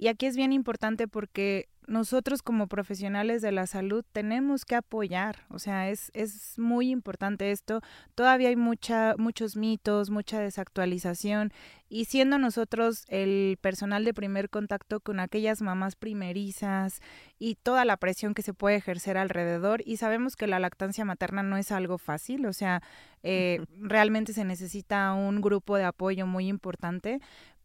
Y 0.00 0.08
aquí 0.08 0.24
es 0.24 0.34
bien 0.34 0.54
importante 0.54 1.08
porque 1.08 1.68
nosotros 1.86 2.40
como 2.40 2.68
profesionales 2.68 3.42
de 3.42 3.52
la 3.52 3.66
salud 3.66 4.02
tenemos 4.12 4.64
que 4.64 4.74
apoyar, 4.74 5.44
o 5.50 5.58
sea, 5.58 5.90
es, 5.90 6.10
es 6.14 6.58
muy 6.58 6.88
importante 6.88 7.50
esto. 7.50 7.82
Todavía 8.14 8.48
hay 8.48 8.56
mucha, 8.56 9.14
muchos 9.18 9.56
mitos, 9.56 10.08
mucha 10.08 10.40
desactualización 10.40 11.52
y 11.90 12.06
siendo 12.06 12.38
nosotros 12.38 13.04
el 13.08 13.58
personal 13.60 14.06
de 14.06 14.14
primer 14.14 14.48
contacto 14.48 15.00
con 15.00 15.20
aquellas 15.20 15.60
mamás 15.60 15.96
primerizas 15.96 17.02
y 17.38 17.56
toda 17.56 17.84
la 17.84 17.98
presión 17.98 18.32
que 18.32 18.40
se 18.40 18.54
puede 18.54 18.76
ejercer 18.76 19.18
alrededor 19.18 19.82
y 19.84 19.98
sabemos 19.98 20.34
que 20.34 20.46
la 20.46 20.60
lactancia 20.60 21.04
materna 21.04 21.42
no 21.42 21.58
es 21.58 21.72
algo 21.72 21.98
fácil, 21.98 22.46
o 22.46 22.54
sea, 22.54 22.82
eh, 23.22 23.66
realmente 23.78 24.32
se 24.32 24.46
necesita 24.46 25.12
un 25.12 25.42
grupo 25.42 25.76
de 25.76 25.84
apoyo 25.84 26.26
muy 26.26 26.48
importante, 26.48 27.20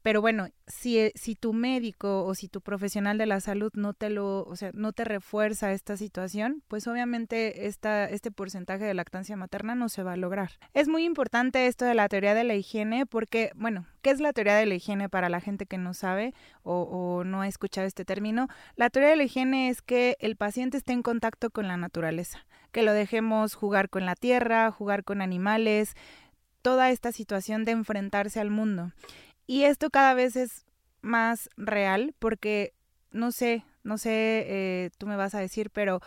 pero 0.05 0.21
bueno, 0.21 0.49
si, 0.67 0.99
eh, 0.99 1.11
si 1.15 1.33
tu 1.33 1.51
médico 1.51 2.25
o 2.25 2.35
si 2.35 2.47
tu 2.47 2.61
profesional 2.61 3.17
de 3.17 3.25
la 3.25 3.39
salud 3.39 3.71
no 3.73 3.95
te 3.95 4.11
lo, 4.11 4.43
o 4.43 4.55
sea, 4.55 4.69
no 4.75 4.93
te 4.93 5.03
refuerza 5.03 5.71
esta 5.71 5.97
situación, 5.97 6.61
pues 6.67 6.85
obviamente 6.85 7.65
este 7.65 8.29
porcentaje 8.29 8.85
de 8.85 8.93
lactancia 8.93 9.35
materna 9.35 9.73
no 9.73 9.89
se 9.89 10.03
va 10.03 10.13
a 10.13 10.15
lograr. 10.15 10.51
Es 10.75 10.87
muy 10.87 11.05
importante 11.05 11.65
esto 11.65 11.85
de 11.85 11.95
la 11.95 12.07
teoría 12.07 12.35
de 12.35 12.43
la 12.43 12.53
higiene 12.53 13.07
porque, 13.07 13.49
bueno, 13.55 13.87
¿qué 14.03 14.11
es 14.11 14.19
la 14.19 14.31
teoría 14.31 14.53
de 14.53 14.67
la 14.67 14.75
higiene 14.75 15.09
para 15.09 15.27
la 15.27 15.41
gente 15.41 15.65
que 15.65 15.79
no 15.79 15.95
sabe 15.95 16.35
o, 16.61 16.83
o 16.83 17.23
no 17.23 17.41
ha 17.41 17.47
escuchado 17.47 17.87
este 17.87 18.05
término? 18.05 18.47
La 18.75 18.91
teoría 18.91 19.09
de 19.09 19.15
la 19.15 19.23
higiene 19.23 19.69
es 19.69 19.81
que 19.81 20.17
el 20.19 20.35
paciente 20.35 20.77
esté 20.77 20.93
en 20.93 21.01
contacto 21.01 21.49
con 21.49 21.67
la 21.67 21.77
naturaleza, 21.77 22.45
que 22.71 22.83
lo 22.83 22.93
dejemos 22.93 23.55
jugar 23.55 23.89
con 23.89 24.05
la 24.05 24.13
tierra, 24.13 24.69
jugar 24.69 25.03
con 25.03 25.23
animales, 25.23 25.95
toda 26.61 26.91
esta 26.91 27.11
situación 27.11 27.65
de 27.65 27.71
enfrentarse 27.71 28.39
al 28.39 28.51
mundo. 28.51 28.91
Y 29.47 29.63
esto 29.63 29.89
cada 29.89 30.13
vez 30.13 30.35
es 30.35 30.65
más 31.01 31.49
real 31.57 32.15
porque, 32.19 32.73
no 33.11 33.31
sé, 33.31 33.63
no 33.83 33.97
sé, 33.97 34.11
eh, 34.47 34.89
tú 34.97 35.07
me 35.07 35.15
vas 35.15 35.35
a 35.35 35.39
decir, 35.39 35.69
pero 35.69 36.01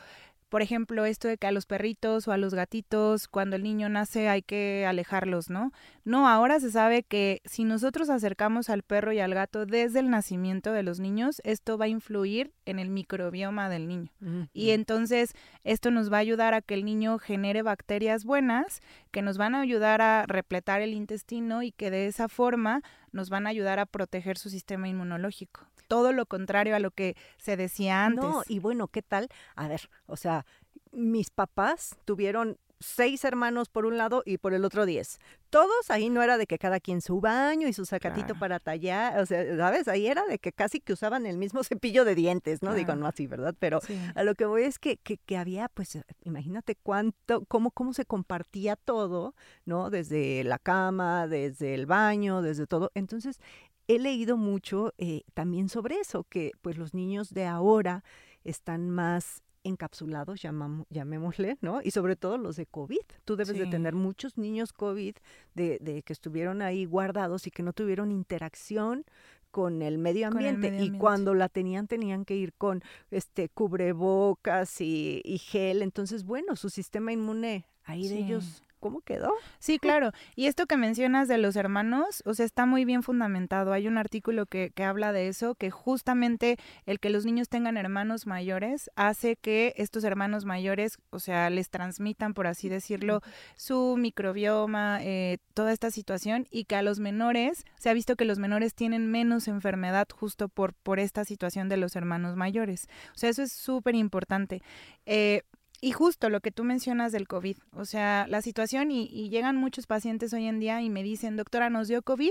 por 0.48 0.62
ejemplo, 0.62 1.04
esto 1.04 1.28
de 1.28 1.36
que 1.36 1.46
a 1.46 1.52
los 1.52 1.66
perritos 1.66 2.26
o 2.26 2.32
a 2.32 2.38
los 2.38 2.54
gatitos, 2.54 3.28
cuando 3.28 3.56
el 3.56 3.62
niño 3.62 3.88
nace, 3.88 4.28
hay 4.28 4.42
que 4.42 4.86
alejarlos, 4.86 5.50
¿no? 5.50 5.72
No, 6.04 6.28
ahora 6.28 6.58
se 6.58 6.70
sabe 6.70 7.02
que 7.02 7.42
si 7.44 7.64
nosotros 7.64 8.08
acercamos 8.08 8.70
al 8.70 8.82
perro 8.82 9.12
y 9.12 9.20
al 9.20 9.34
gato 9.34 9.66
desde 9.66 10.00
el 10.00 10.08
nacimiento 10.08 10.72
de 10.72 10.82
los 10.82 11.00
niños, 11.00 11.42
esto 11.44 11.76
va 11.76 11.84
a 11.84 11.88
influir 11.88 12.52
en 12.64 12.78
el 12.78 12.88
microbioma 12.88 13.68
del 13.68 13.88
niño. 13.88 14.10
Y 14.52 14.70
entonces 14.70 15.34
esto 15.64 15.90
nos 15.90 16.10
va 16.10 16.16
a 16.16 16.20
ayudar 16.20 16.54
a 16.54 16.62
que 16.62 16.74
el 16.74 16.84
niño 16.84 17.18
genere 17.18 17.62
bacterias 17.62 18.24
buenas 18.24 18.80
que 19.10 19.22
nos 19.22 19.38
van 19.38 19.54
a 19.54 19.60
ayudar 19.60 20.00
a 20.00 20.24
repletar 20.26 20.80
el 20.80 20.94
intestino 20.94 21.62
y 21.62 21.72
que 21.72 21.90
de 21.90 22.06
esa 22.06 22.28
forma 22.28 22.82
nos 23.12 23.30
van 23.30 23.46
a 23.46 23.50
ayudar 23.50 23.78
a 23.78 23.86
proteger 23.86 24.38
su 24.38 24.50
sistema 24.50 24.88
inmunológico 24.88 25.66
todo 25.88 26.12
lo 26.12 26.26
contrario 26.26 26.76
a 26.76 26.78
lo 26.78 26.90
que 26.92 27.16
se 27.38 27.56
decía 27.56 28.04
antes. 28.04 28.24
No, 28.24 28.42
y 28.46 28.60
bueno, 28.60 28.88
¿qué 28.88 29.02
tal? 29.02 29.28
A 29.56 29.66
ver, 29.66 29.90
o 30.06 30.16
sea, 30.16 30.46
mis 30.92 31.30
papás 31.30 31.96
tuvieron 32.04 32.58
seis 32.80 33.24
hermanos 33.24 33.68
por 33.68 33.86
un 33.86 33.98
lado 33.98 34.22
y 34.24 34.38
por 34.38 34.54
el 34.54 34.64
otro 34.64 34.86
diez. 34.86 35.18
Todos 35.50 35.90
ahí 35.90 36.10
no 36.10 36.22
era 36.22 36.36
de 36.36 36.46
que 36.46 36.58
cada 36.58 36.78
quien 36.78 37.00
su 37.00 37.20
baño 37.20 37.66
y 37.66 37.72
su 37.72 37.86
sacatito 37.86 38.34
para 38.38 38.60
tallar, 38.60 39.18
o 39.18 39.26
sea, 39.26 39.56
¿sabes? 39.56 39.88
Ahí 39.88 40.06
era 40.06 40.24
de 40.26 40.38
que 40.38 40.52
casi 40.52 40.78
que 40.78 40.92
usaban 40.92 41.26
el 41.26 41.38
mismo 41.38 41.62
cepillo 41.64 42.04
de 42.04 42.14
dientes, 42.14 42.62
¿no? 42.62 42.74
Digo, 42.74 42.94
no 42.94 43.06
así, 43.06 43.26
¿verdad? 43.26 43.54
Pero 43.58 43.80
a 44.14 44.22
lo 44.22 44.34
que 44.34 44.44
voy 44.44 44.62
es 44.62 44.78
que, 44.78 44.98
que, 44.98 45.16
que, 45.16 45.36
había, 45.36 45.68
pues, 45.68 45.98
imagínate 46.22 46.76
cuánto, 46.76 47.44
cómo, 47.46 47.70
cómo 47.70 47.94
se 47.94 48.04
compartía 48.04 48.76
todo, 48.76 49.34
¿no? 49.64 49.90
Desde 49.90 50.44
la 50.44 50.58
cama, 50.58 51.26
desde 51.26 51.74
el 51.74 51.86
baño, 51.86 52.42
desde 52.42 52.66
todo. 52.66 52.90
Entonces, 52.94 53.40
he 53.88 53.98
leído 53.98 54.36
mucho 54.36 54.92
eh, 54.98 55.22
también 55.34 55.68
sobre 55.68 55.96
eso, 55.96 56.24
que 56.24 56.52
pues 56.62 56.76
los 56.76 56.94
niños 56.94 57.30
de 57.30 57.46
ahora 57.46 58.04
están 58.44 58.90
más 58.90 59.42
encapsulados, 59.64 60.40
llamémosle, 60.40 61.58
¿no? 61.60 61.80
Y 61.82 61.90
sobre 61.90 62.16
todo 62.16 62.38
los 62.38 62.56
de 62.56 62.66
COVID. 62.66 63.00
Tú 63.24 63.36
debes 63.36 63.58
de 63.58 63.66
tener 63.66 63.94
muchos 63.94 64.38
niños 64.38 64.72
COVID 64.72 65.16
de, 65.54 65.78
de, 65.80 66.02
que 66.02 66.12
estuvieron 66.12 66.62
ahí 66.62 66.84
guardados 66.84 67.46
y 67.46 67.50
que 67.50 67.62
no 67.62 67.72
tuvieron 67.72 68.10
interacción 68.12 69.04
con 69.50 69.82
el 69.82 69.98
medio 69.98 70.28
ambiente. 70.28 70.76
y 70.80 70.90
cuando 70.92 71.34
la 71.34 71.48
tenían, 71.48 71.88
tenían 71.88 72.24
que 72.24 72.36
ir 72.36 72.52
con 72.54 72.82
este 73.10 73.48
cubrebocas 73.48 74.80
y, 74.80 75.22
y, 75.24 75.38
gel. 75.38 75.82
Entonces, 75.82 76.24
bueno, 76.24 76.56
su 76.56 76.70
sistema 76.70 77.12
inmune 77.12 77.66
ahí 77.84 78.08
de 78.08 78.18
ellos 78.18 78.62
cómo 78.78 79.00
quedó. 79.00 79.32
Sí, 79.58 79.78
claro. 79.78 80.12
Y 80.36 80.46
esto 80.46 80.66
que 80.66 80.76
mencionas 80.76 81.28
de 81.28 81.38
los 81.38 81.56
hermanos, 81.56 82.22
o 82.24 82.34
sea, 82.34 82.46
está 82.46 82.66
muy 82.66 82.84
bien 82.84 83.02
fundamentado. 83.02 83.72
Hay 83.72 83.88
un 83.88 83.98
artículo 83.98 84.46
que, 84.46 84.70
que 84.74 84.84
habla 84.84 85.12
de 85.12 85.28
eso, 85.28 85.54
que 85.54 85.70
justamente 85.70 86.56
el 86.86 87.00
que 87.00 87.10
los 87.10 87.24
niños 87.24 87.48
tengan 87.48 87.76
hermanos 87.76 88.26
mayores 88.26 88.90
hace 88.96 89.36
que 89.36 89.74
estos 89.76 90.04
hermanos 90.04 90.44
mayores, 90.44 90.98
o 91.10 91.18
sea, 91.18 91.50
les 91.50 91.70
transmitan, 91.70 92.34
por 92.34 92.46
así 92.46 92.68
decirlo, 92.68 93.20
su 93.56 93.96
microbioma, 93.98 94.98
eh, 95.02 95.38
toda 95.54 95.72
esta 95.72 95.90
situación, 95.90 96.46
y 96.50 96.64
que 96.64 96.76
a 96.76 96.82
los 96.82 97.00
menores, 97.00 97.64
se 97.76 97.90
ha 97.90 97.94
visto 97.94 98.16
que 98.16 98.24
los 98.24 98.38
menores 98.38 98.74
tienen 98.74 99.10
menos 99.10 99.48
enfermedad 99.48 100.08
justo 100.12 100.48
por, 100.48 100.74
por 100.74 100.98
esta 100.98 101.24
situación 101.24 101.68
de 101.68 101.76
los 101.76 101.96
hermanos 101.96 102.36
mayores. 102.36 102.88
O 103.14 103.18
sea, 103.18 103.30
eso 103.30 103.42
es 103.42 103.52
súper 103.52 103.94
importante. 103.94 104.62
Eh, 105.06 105.42
y 105.80 105.92
justo 105.92 106.28
lo 106.28 106.40
que 106.40 106.50
tú 106.50 106.64
mencionas 106.64 107.12
del 107.12 107.28
COVID, 107.28 107.56
o 107.72 107.84
sea, 107.84 108.26
la 108.28 108.42
situación 108.42 108.90
y, 108.90 109.28
llegan 109.28 109.56
muchos 109.56 109.86
pacientes 109.86 110.32
hoy 110.32 110.46
en 110.46 110.58
día 110.58 110.82
y 110.82 110.90
me 110.90 111.02
dicen, 111.02 111.36
doctora, 111.36 111.70
nos 111.70 111.88
dio 111.88 112.02
COVID, 112.02 112.30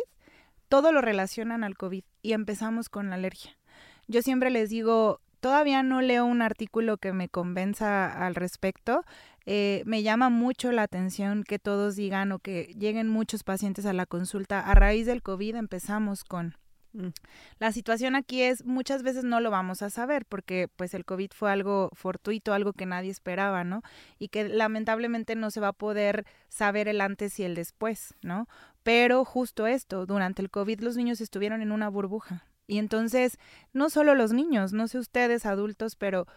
todo 0.67 0.91
lo 0.91 1.01
relacionan 1.01 1.63
al 1.63 1.77
COVID 1.77 2.03
y 2.21 2.33
empezamos 2.33 2.89
con 2.89 3.09
la 3.09 3.15
alergia. 3.15 3.57
Yo 4.07 4.21
siempre 4.21 4.49
les 4.49 4.69
digo, 4.69 5.21
todavía 5.39 5.81
no 5.83 6.01
leo 6.01 6.25
un 6.25 6.41
artículo 6.41 6.97
que 6.97 7.13
me 7.13 7.29
convenza 7.29 8.25
al 8.25 8.35
respecto. 8.35 9.03
Eh, 9.45 9.83
me 9.85 10.03
llama 10.03 10.29
mucho 10.29 10.73
la 10.73 10.83
atención 10.83 11.43
que 11.43 11.59
todos 11.59 11.95
digan 11.95 12.33
o 12.33 12.39
que 12.39 12.73
lleguen 12.77 13.07
muchos 13.07 13.43
pacientes 13.43 13.85
a 13.85 13.93
la 13.93 14.05
consulta. 14.05 14.59
A 14.59 14.75
raíz 14.75 15.05
del 15.05 15.21
COVID 15.21 15.55
empezamos 15.55 16.25
con. 16.25 16.55
La 17.59 17.71
situación 17.71 18.15
aquí 18.15 18.41
es 18.41 18.65
muchas 18.65 19.03
veces 19.03 19.23
no 19.23 19.39
lo 19.39 19.51
vamos 19.51 19.81
a 19.81 19.89
saber 19.89 20.25
porque 20.25 20.67
pues 20.75 20.93
el 20.93 21.05
COVID 21.05 21.31
fue 21.33 21.51
algo 21.51 21.89
fortuito, 21.93 22.53
algo 22.53 22.73
que 22.73 22.85
nadie 22.85 23.11
esperaba, 23.11 23.63
¿no? 23.63 23.81
Y 24.19 24.29
que 24.29 24.47
lamentablemente 24.47 25.35
no 25.35 25.51
se 25.51 25.59
va 25.59 25.69
a 25.69 25.73
poder 25.73 26.25
saber 26.49 26.87
el 26.87 27.01
antes 27.01 27.39
y 27.39 27.43
el 27.43 27.55
después, 27.55 28.15
¿no? 28.21 28.47
Pero 28.83 29.25
justo 29.25 29.67
esto, 29.67 30.05
durante 30.05 30.41
el 30.41 30.49
COVID 30.49 30.79
los 30.81 30.95
niños 30.95 31.21
estuvieron 31.21 31.61
en 31.61 31.71
una 31.71 31.89
burbuja. 31.89 32.45
Y 32.67 32.79
entonces, 32.79 33.37
no 33.73 33.89
solo 33.89 34.13
los 34.13 34.33
niños, 34.33 34.73
no 34.73 34.87
sé 34.87 34.99
ustedes 34.99 35.45
adultos, 35.45 35.95
pero 35.95 36.27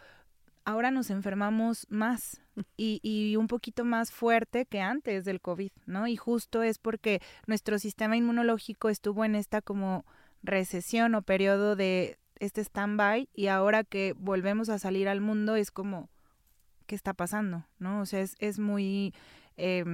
ahora 0.64 0.90
nos 0.90 1.10
enfermamos 1.10 1.86
más 1.90 2.40
y, 2.76 3.00
y, 3.02 3.36
un 3.36 3.48
poquito 3.48 3.84
más 3.84 4.12
fuerte 4.12 4.66
que 4.66 4.80
antes 4.80 5.24
del 5.24 5.40
COVID, 5.40 5.72
¿no? 5.86 6.06
Y 6.06 6.16
justo 6.16 6.62
es 6.62 6.78
porque 6.78 7.20
nuestro 7.46 7.78
sistema 7.78 8.16
inmunológico 8.16 8.88
estuvo 8.88 9.24
en 9.24 9.34
esta 9.34 9.62
como 9.62 10.04
recesión 10.42 11.14
o 11.14 11.22
periodo 11.22 11.76
de 11.76 12.18
este 12.38 12.62
stand-by 12.62 13.28
y 13.34 13.46
ahora 13.48 13.84
que 13.84 14.14
volvemos 14.16 14.68
a 14.68 14.78
salir 14.78 15.08
al 15.08 15.20
mundo 15.20 15.56
es 15.56 15.70
como, 15.70 16.08
¿qué 16.86 16.94
está 16.94 17.12
pasando? 17.12 17.66
¿No? 17.78 18.00
O 18.00 18.06
sea, 18.06 18.20
es, 18.20 18.36
es 18.38 18.58
muy, 18.58 19.14
eh, 19.56 19.84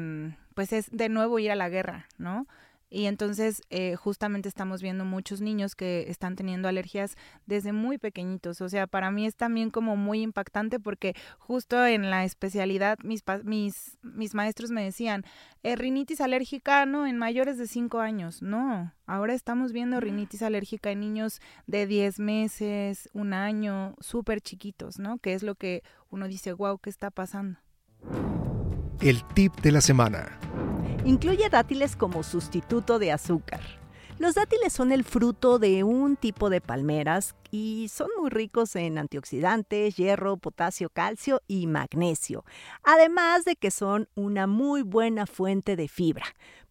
pues 0.55 0.73
es 0.73 0.89
de 0.91 1.09
nuevo 1.09 1.39
ir 1.39 1.51
a 1.51 1.57
la 1.57 1.69
guerra, 1.69 2.07
¿no? 2.19 2.47
Y 2.89 3.07
entonces 3.07 3.63
eh, 3.69 3.97
justamente 3.97 4.49
estamos 4.49 4.81
viendo 4.81 5.05
muchos 5.05 5.41
niños 5.41 5.75
que 5.75 6.07
están 6.09 6.37
teniendo 6.37 6.69
alergias 6.69 7.17
desde 7.45 7.73
muy 7.73 7.99
pequeñitos. 7.99 8.61
O 8.61 8.69
sea, 8.69 8.87
para 8.87 9.11
mí 9.11 9.27
es 9.27 9.35
también 9.35 9.71
como 9.71 9.97
muy 9.97 10.23
impactante 10.23 10.79
porque 10.79 11.15
justo 11.39 11.85
en 11.85 12.11
la 12.11 12.25
especialidad 12.25 12.99
mis, 13.03 13.25
mis, 13.45 13.99
mis 14.03 14.35
maestros 14.35 14.71
me 14.71 14.85
decían, 14.85 15.25
eh, 15.65 15.75
rinitis 15.75 16.21
alérgica, 16.21 16.87
no, 16.87 17.07
en 17.07 17.19
mayores 17.19 17.59
de 17.59 17.67
5 17.67 17.99
años. 17.99 18.41
No, 18.41 18.93
ahora 19.07 19.35
estamos 19.35 19.73
viendo 19.73 19.99
rinitis 19.99 20.43
alérgica 20.43 20.93
en 20.93 21.01
niños 21.01 21.41
de 21.67 21.89
10 21.89 22.21
meses, 22.21 23.09
un 23.13 23.33
año, 23.33 23.97
súper 24.01 24.41
chiquitos, 24.41 25.01
¿no? 25.01 25.19
Que 25.19 25.35
es 25.35 25.43
lo 25.43 25.57
que 25.57 25.83
uno 26.09 26.29
dice, 26.29 26.53
wow, 26.53 26.79
¿qué 26.79 26.91
está 26.91 27.11
pasando? 27.11 27.59
El 29.03 29.23
tip 29.35 29.55
de 29.61 29.73
la 29.73 29.83
semana. 29.83 30.39
Incluye 31.05 31.51
dátiles 31.51 31.97
como 31.97 32.23
sustituto 32.23 32.99
de 32.99 33.13
azúcar. 33.13 33.61
Los 34.19 34.37
dátiles 34.37 34.73
son 34.73 34.91
el 34.91 35.05
fruto 35.05 35.59
de 35.59 35.85
un 35.85 36.17
tipo 36.17 36.49
de 36.49 36.63
palmeras 36.63 37.35
y 37.51 37.89
son 37.93 38.09
muy 38.19 38.31
ricos 38.31 38.75
en 38.75 38.97
antioxidantes, 38.97 39.97
hierro, 39.97 40.39
potasio, 40.39 40.89
calcio 40.89 41.43
y 41.47 41.67
magnesio, 41.67 42.47
además 42.83 43.45
de 43.45 43.57
que 43.57 43.71
son 43.71 44.09
una 44.15 44.47
muy 44.47 44.81
buena 44.81 45.27
fuente 45.27 45.77
de 45.77 45.89
fibra. 45.89 46.25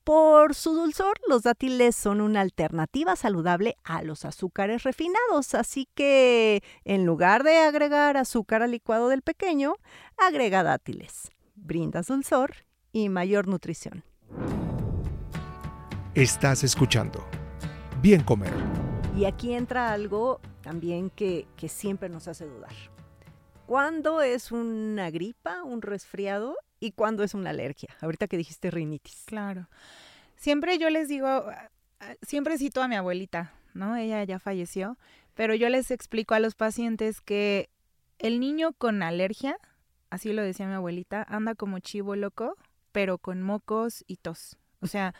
Por 0.03 0.55
su 0.55 0.74
dulzor, 0.74 1.20
los 1.27 1.44
dátiles 1.44 1.96
son 1.96 2.22
una 2.22 2.41
alternativa 2.41 3.15
saludable 3.15 3.77
a 3.84 4.01
los 4.01 4.25
azúcares 4.25 4.82
refinados, 4.82 5.53
así 5.53 5.88
que 5.94 6.63
en 6.86 7.05
lugar 7.05 7.44
de 7.44 7.58
agregar 7.58 8.17
azúcar 8.17 8.63
al 8.63 8.72
licuado 8.72 9.10
del 9.10 9.22
pequeño, 9.22 9.75
agrega 10.17 10.63
dátiles. 10.63 11.29
Brindas 11.65 12.07
dulzor 12.07 12.57
y 12.91 13.10
mayor 13.10 13.48
nutrición. 13.48 14.03
Estás 16.13 16.63
escuchando 16.63 17.25
Bien 18.03 18.22
Comer. 18.22 18.53
Y 19.17 19.25
aquí 19.25 19.53
entra 19.53 19.91
algo 19.91 20.39
también 20.62 21.10
que, 21.10 21.48
que 21.57 21.67
siempre 21.67 22.07
nos 22.07 22.27
hace 22.27 22.45
dudar. 22.45 22.74
¿Cuándo 23.65 24.22
es 24.22 24.51
una 24.51 25.10
gripa, 25.10 25.63
un 25.63 25.81
resfriado 25.81 26.55
y 26.79 26.91
cuándo 26.91 27.24
es 27.24 27.34
una 27.34 27.50
alergia? 27.50 27.89
Ahorita 28.00 28.27
que 28.27 28.38
dijiste 28.38 28.69
rinitis. 28.69 29.24
Claro. 29.25 29.67
Siempre 30.36 30.77
yo 30.77 30.91
les 30.91 31.07
digo, 31.07 31.27
ah, 31.27 31.72
ah, 32.00 32.13
siempre 32.22 32.60
cito 32.60 32.84
a 32.84 32.88
mi 32.88 32.95
abuelita, 32.95 33.53
¿no? 33.74 33.95
Ella 33.95 34.24
ya 34.24 34.38
falleció, 34.38 35.00
pero 35.34 35.55
yo 35.55 35.69
les 35.69 35.89
explico 35.89 36.36
a 36.36 36.39
los 36.39 36.53
pacientes 36.53 37.22
que 37.22 37.72
el 38.19 38.39
niño 38.39 38.74
con 38.74 39.01
alergia, 39.01 39.57
así 40.15 40.34
lo 40.34 40.41
decía 40.41 40.67
mi 40.67 40.74
abuelita, 40.74 41.25
anda 41.29 41.55
como 41.55 41.79
chivo 41.79 42.15
loco, 42.15 42.57
pero 42.91 43.17
con 43.17 43.41
mocos 43.41 44.03
y 44.07 44.17
tos. 44.17 44.57
O 44.79 44.88
sea, 44.88 45.13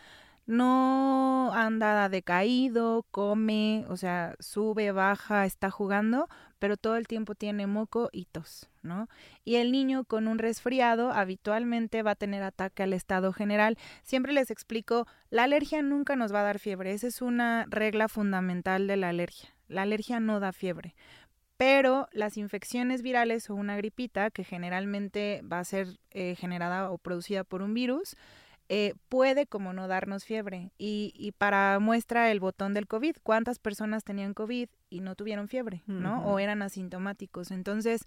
no 0.46 1.52
anda 1.54 2.08
decaído, 2.08 3.06
come, 3.12 3.86
o 3.90 3.98
sea, 3.98 4.36
sube, 4.40 4.92
baja, 4.92 5.46
está 5.46 5.70
jugando, 5.72 6.30
pero 6.60 6.78
todo 6.78 6.96
el 6.96 7.08
tiempo 7.08 7.36
tiene 7.36 7.68
moco 7.68 8.10
y 8.12 8.25
tos, 8.25 8.70
¿no? 8.84 9.10
Y 9.44 9.56
el 9.56 9.72
niño 9.72 10.06
con 10.06 10.28
un 10.28 10.38
resfriado 10.38 11.12
habitualmente 11.12 12.04
va 12.04 12.12
a 12.12 12.16
tener 12.16 12.44
ataque 12.44 12.84
al 12.84 12.94
estado 12.94 13.34
general. 13.34 13.78
Siempre 14.04 14.34
les 14.34 14.52
explico, 14.52 15.08
la 15.30 15.44
alergia 15.44 15.82
nunca 15.82 16.16
nos 16.16 16.34
va 16.34 16.42
a 16.42 16.44
dar 16.44 16.60
fiebre, 16.60 16.94
esa 16.94 17.08
es 17.08 17.22
una 17.22 17.66
regla 17.68 18.08
fundamental 18.08 18.88
de 18.88 18.98
la 18.98 19.10
alergia. 19.10 19.50
La 19.68 19.82
alergia 19.82 20.20
no 20.20 20.40
da 20.40 20.54
fiebre. 20.54 20.96
Pero 21.58 22.08
las 22.12 22.38
infecciones 22.38 23.02
virales 23.02 23.50
o 23.50 23.56
una 23.56 23.78
gripita, 23.78 24.30
que 24.30 24.44
generalmente 24.44 25.42
va 25.50 25.60
a 25.60 25.64
ser 25.64 26.00
eh, 26.12 26.36
generada 26.36 26.92
o 26.92 26.98
producida 26.98 27.44
por 27.44 27.62
un 27.62 27.74
virus, 27.74 28.18
eh, 28.68 28.96
puede 29.10 29.46
como 29.46 29.74
no 29.74 29.88
darnos 29.88 30.26
fiebre. 30.26 30.72
Y, 30.78 31.14
y, 31.16 31.32
para 31.34 31.80
muestra 31.80 32.32
el 32.32 32.40
botón 32.40 32.74
del 32.74 32.88
COVID, 32.88 33.18
¿cuántas 33.22 33.60
personas 33.60 34.04
tenían 34.04 34.34
COVID 34.34 34.68
y 34.90 35.00
no 35.02 35.16
tuvieron 35.16 35.48
fiebre, 35.48 35.84
¿no? 35.86 36.26
O 36.26 36.40
eran 36.40 36.62
asintomáticos. 36.62 37.52
Entonces, 37.52 38.06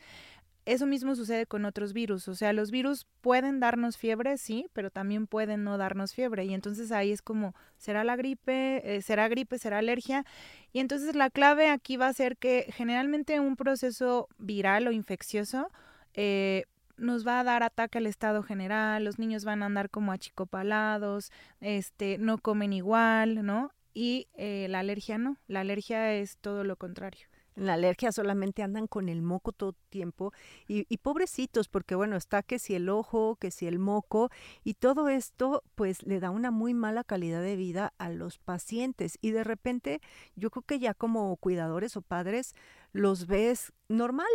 eso 0.69 0.87
mismo 0.87 1.17
sucede 1.17 1.47
con 1.47 1.65
otros 1.65 1.95
virus. 1.95 2.29
O 2.29 2.35
sea, 2.35 2.53
los 2.53 2.71
virus 2.71 3.07
pueden 3.23 3.59
darnos 3.59 3.97
fiebre, 3.97 4.37
sí, 4.37 4.67
pero 4.75 4.91
también 4.91 5.27
pueden 5.27 5.65
no 5.65 5.79
darnos 5.79 6.15
fiebre. 6.15 6.45
Y 6.45 6.53
entonces 6.53 6.93
ahí 6.93 7.11
es 7.11 7.23
como, 7.23 7.55
¿será 7.79 8.05
la 8.05 8.17
gripe? 8.17 8.97
Eh, 8.97 9.01
¿Será 9.01 9.29
gripe? 9.29 9.59
¿Será 9.59 9.79
alergia? 9.79 10.27
Y 10.73 10.81
entonces 10.81 11.15
la 11.17 11.31
clave 11.31 11.71
aquí 11.71 11.97
va 11.97 12.09
a 12.09 12.13
ser 12.13 12.37
que 12.37 12.67
generalmente 12.71 13.41
un 13.41 13.57
proceso 13.57 14.29
viral 14.37 14.87
o 14.87 14.93
infeccioso 14.93 15.71
eh, 16.13 16.65
nos 16.99 17.27
va 17.27 17.41
a 17.41 17.45
dar 17.45 17.63
ataque 17.63 17.99
al 17.99 18.07
estado 18.07 18.43
general, 18.43 19.05
los 19.05 19.19
niños 19.19 19.45
van 19.45 19.63
a 19.63 19.67
andar 19.67 19.89
como 19.89 20.13
achicopalados, 20.13 21.33
este, 21.61 22.19
no 22.19 22.39
comen 22.39 22.75
igual, 22.75 23.47
¿no? 23.47 23.73
Y 23.95 24.29
eh, 24.35 24.67
la 24.69 24.81
alergia 24.81 25.17
no, 25.17 25.39
la 25.47 25.61
alergia 25.61 26.13
es 26.15 26.37
todo 26.39 26.65
lo 26.65 26.77
contrario. 26.77 27.27
En 27.59 27.67
la 27.67 27.75
alergia 27.75 28.13
solamente 28.13 28.63
andan 28.63 28.87
con 28.87 29.09
el 29.09 29.21
moco 29.21 29.51
todo 29.51 29.71
el 29.71 29.91
tiempo 29.91 30.33
y, 30.69 30.85
pobrecitos 30.99 31.69
porque 31.69 31.97
bueno, 31.97 32.17
está 32.17 32.45
que 32.45 32.61
si 32.61 32.75
el 32.75 32.89
ojo, 32.89 33.37
que 33.37 33.51
si 33.51 33.67
el 33.67 33.81
moco 33.81 34.31
y 34.63 34.75
todo 34.75 35.09
esto 35.09 35.65
pues 35.75 36.05
le 36.05 36.21
da 36.21 36.31
una 36.31 36.53
muy 36.53 36.73
mala 36.73 37.03
calidad 37.03 37.43
de 37.43 37.57
vida 37.57 37.95
a 37.99 38.11
los 38.11 38.39
pacientes 38.39 39.19
y 39.21 39.33
de 39.33 39.43
repente 39.43 40.01
yo 40.37 40.51
creo 40.51 40.63
que 40.63 40.79
ya 40.79 40.95
como 40.95 41.35
cuidadores 41.37 41.97
o 41.97 42.03
padres 42.03 42.55
los 42.93 43.27
ves 43.27 43.73
normal, 43.89 44.29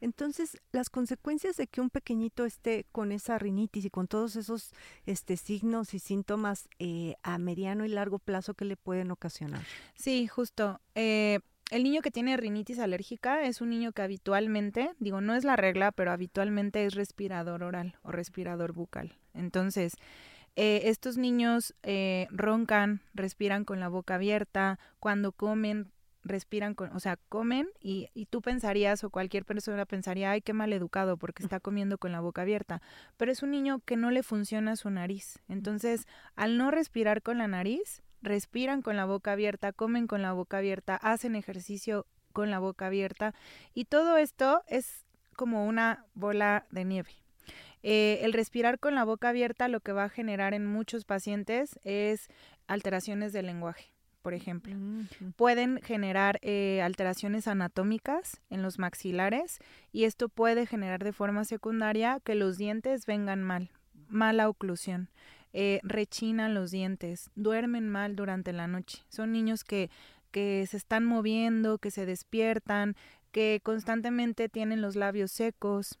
entonces, 0.00 0.56
las 0.70 0.90
consecuencias 0.90 1.56
de 1.56 1.66
que 1.66 1.80
un 1.80 1.90
pequeñito 1.90 2.44
esté 2.44 2.86
con 2.92 3.10
esa 3.10 3.36
rinitis 3.36 3.84
y 3.84 3.90
con 3.90 4.06
todos 4.06 4.36
esos 4.36 4.70
este, 5.06 5.36
signos 5.36 5.92
y 5.92 5.98
síntomas 5.98 6.68
eh, 6.78 7.16
a 7.24 7.38
mediano 7.38 7.84
y 7.84 7.88
largo 7.88 8.20
plazo 8.20 8.54
que 8.54 8.64
le 8.64 8.76
pueden 8.76 9.10
ocasionar. 9.10 9.64
Sí, 9.96 10.28
justo. 10.28 10.80
Eh, 10.94 11.40
el 11.70 11.82
niño 11.82 12.00
que 12.00 12.10
tiene 12.10 12.36
rinitis 12.36 12.78
alérgica 12.78 13.42
es 13.42 13.60
un 13.60 13.70
niño 13.70 13.92
que 13.92 14.02
habitualmente, 14.02 14.90
digo, 14.98 15.20
no 15.20 15.34
es 15.34 15.44
la 15.44 15.56
regla, 15.56 15.92
pero 15.92 16.12
habitualmente 16.12 16.84
es 16.84 16.94
respirador 16.94 17.62
oral 17.62 17.96
o 18.02 18.10
respirador 18.10 18.72
bucal. 18.72 19.16
Entonces, 19.34 19.94
eh, 20.56 20.82
estos 20.84 21.18
niños 21.18 21.74
roncan, 22.30 23.00
respiran 23.14 23.64
con 23.64 23.80
la 23.80 23.88
boca 23.88 24.16
abierta, 24.16 24.78
cuando 24.98 25.32
comen 25.32 25.92
respiran, 26.28 26.74
con, 26.74 26.94
o 26.94 27.00
sea, 27.00 27.16
comen 27.28 27.68
y, 27.80 28.08
y, 28.14 28.26
tú 28.26 28.42
pensarías 28.42 29.02
o 29.02 29.10
cualquier 29.10 29.44
persona 29.44 29.86
pensaría, 29.86 30.30
ay, 30.30 30.42
qué 30.42 30.52
mal 30.52 30.72
educado 30.72 31.16
porque 31.16 31.42
está 31.42 31.58
comiendo 31.58 31.98
con 31.98 32.12
la 32.12 32.20
boca 32.20 32.42
abierta, 32.42 32.80
pero 33.16 33.32
es 33.32 33.42
un 33.42 33.50
niño 33.50 33.80
que 33.84 33.96
no 33.96 34.10
le 34.10 34.22
funciona 34.22 34.76
su 34.76 34.90
nariz. 34.90 35.40
Entonces, 35.48 36.06
al 36.36 36.56
no 36.58 36.70
respirar 36.70 37.22
con 37.22 37.38
la 37.38 37.48
nariz, 37.48 38.02
respiran 38.22 38.82
con 38.82 38.96
la 38.96 39.04
boca 39.04 39.32
abierta, 39.32 39.72
comen 39.72 40.06
con 40.06 40.22
la 40.22 40.32
boca 40.32 40.58
abierta, 40.58 40.96
hacen 40.96 41.36
ejercicio 41.36 42.06
con 42.32 42.50
la 42.50 42.58
boca 42.58 42.86
abierta 42.86 43.34
y 43.74 43.84
todo 43.86 44.16
esto 44.16 44.62
es 44.68 45.04
como 45.36 45.66
una 45.66 46.04
bola 46.14 46.66
de 46.70 46.84
nieve. 46.84 47.10
Eh, 47.82 48.20
el 48.22 48.32
respirar 48.32 48.78
con 48.78 48.94
la 48.94 49.04
boca 49.04 49.28
abierta 49.28 49.68
lo 49.68 49.80
que 49.80 49.92
va 49.92 50.04
a 50.04 50.08
generar 50.08 50.52
en 50.52 50.66
muchos 50.66 51.04
pacientes 51.04 51.78
es 51.84 52.28
alteraciones 52.66 53.32
del 53.32 53.46
lenguaje 53.46 53.92
por 54.28 54.34
ejemplo. 54.34 54.76
Pueden 55.36 55.80
generar 55.80 56.38
eh, 56.42 56.82
alteraciones 56.82 57.48
anatómicas 57.48 58.42
en 58.50 58.62
los 58.62 58.78
maxilares 58.78 59.58
y 59.90 60.04
esto 60.04 60.28
puede 60.28 60.66
generar 60.66 61.02
de 61.02 61.14
forma 61.14 61.46
secundaria 61.46 62.20
que 62.22 62.34
los 62.34 62.58
dientes 62.58 63.06
vengan 63.06 63.42
mal, 63.42 63.70
mala 64.08 64.50
oclusión. 64.50 65.08
Eh, 65.52 65.80
rechinan 65.82 66.54
los 66.54 66.70
dientes, 66.70 67.30
duermen 67.34 67.88
mal 67.88 68.16
durante 68.16 68.52
la 68.52 68.66
noche. 68.66 69.04
Son 69.08 69.32
niños 69.32 69.64
que, 69.64 69.90
que 70.30 70.66
se 70.66 70.76
están 70.76 71.04
moviendo, 71.04 71.78
que 71.78 71.90
se 71.90 72.06
despiertan, 72.06 72.96
que 73.32 73.60
constantemente 73.62 74.48
tienen 74.48 74.82
los 74.82 74.96
labios 74.96 75.30
secos, 75.32 75.98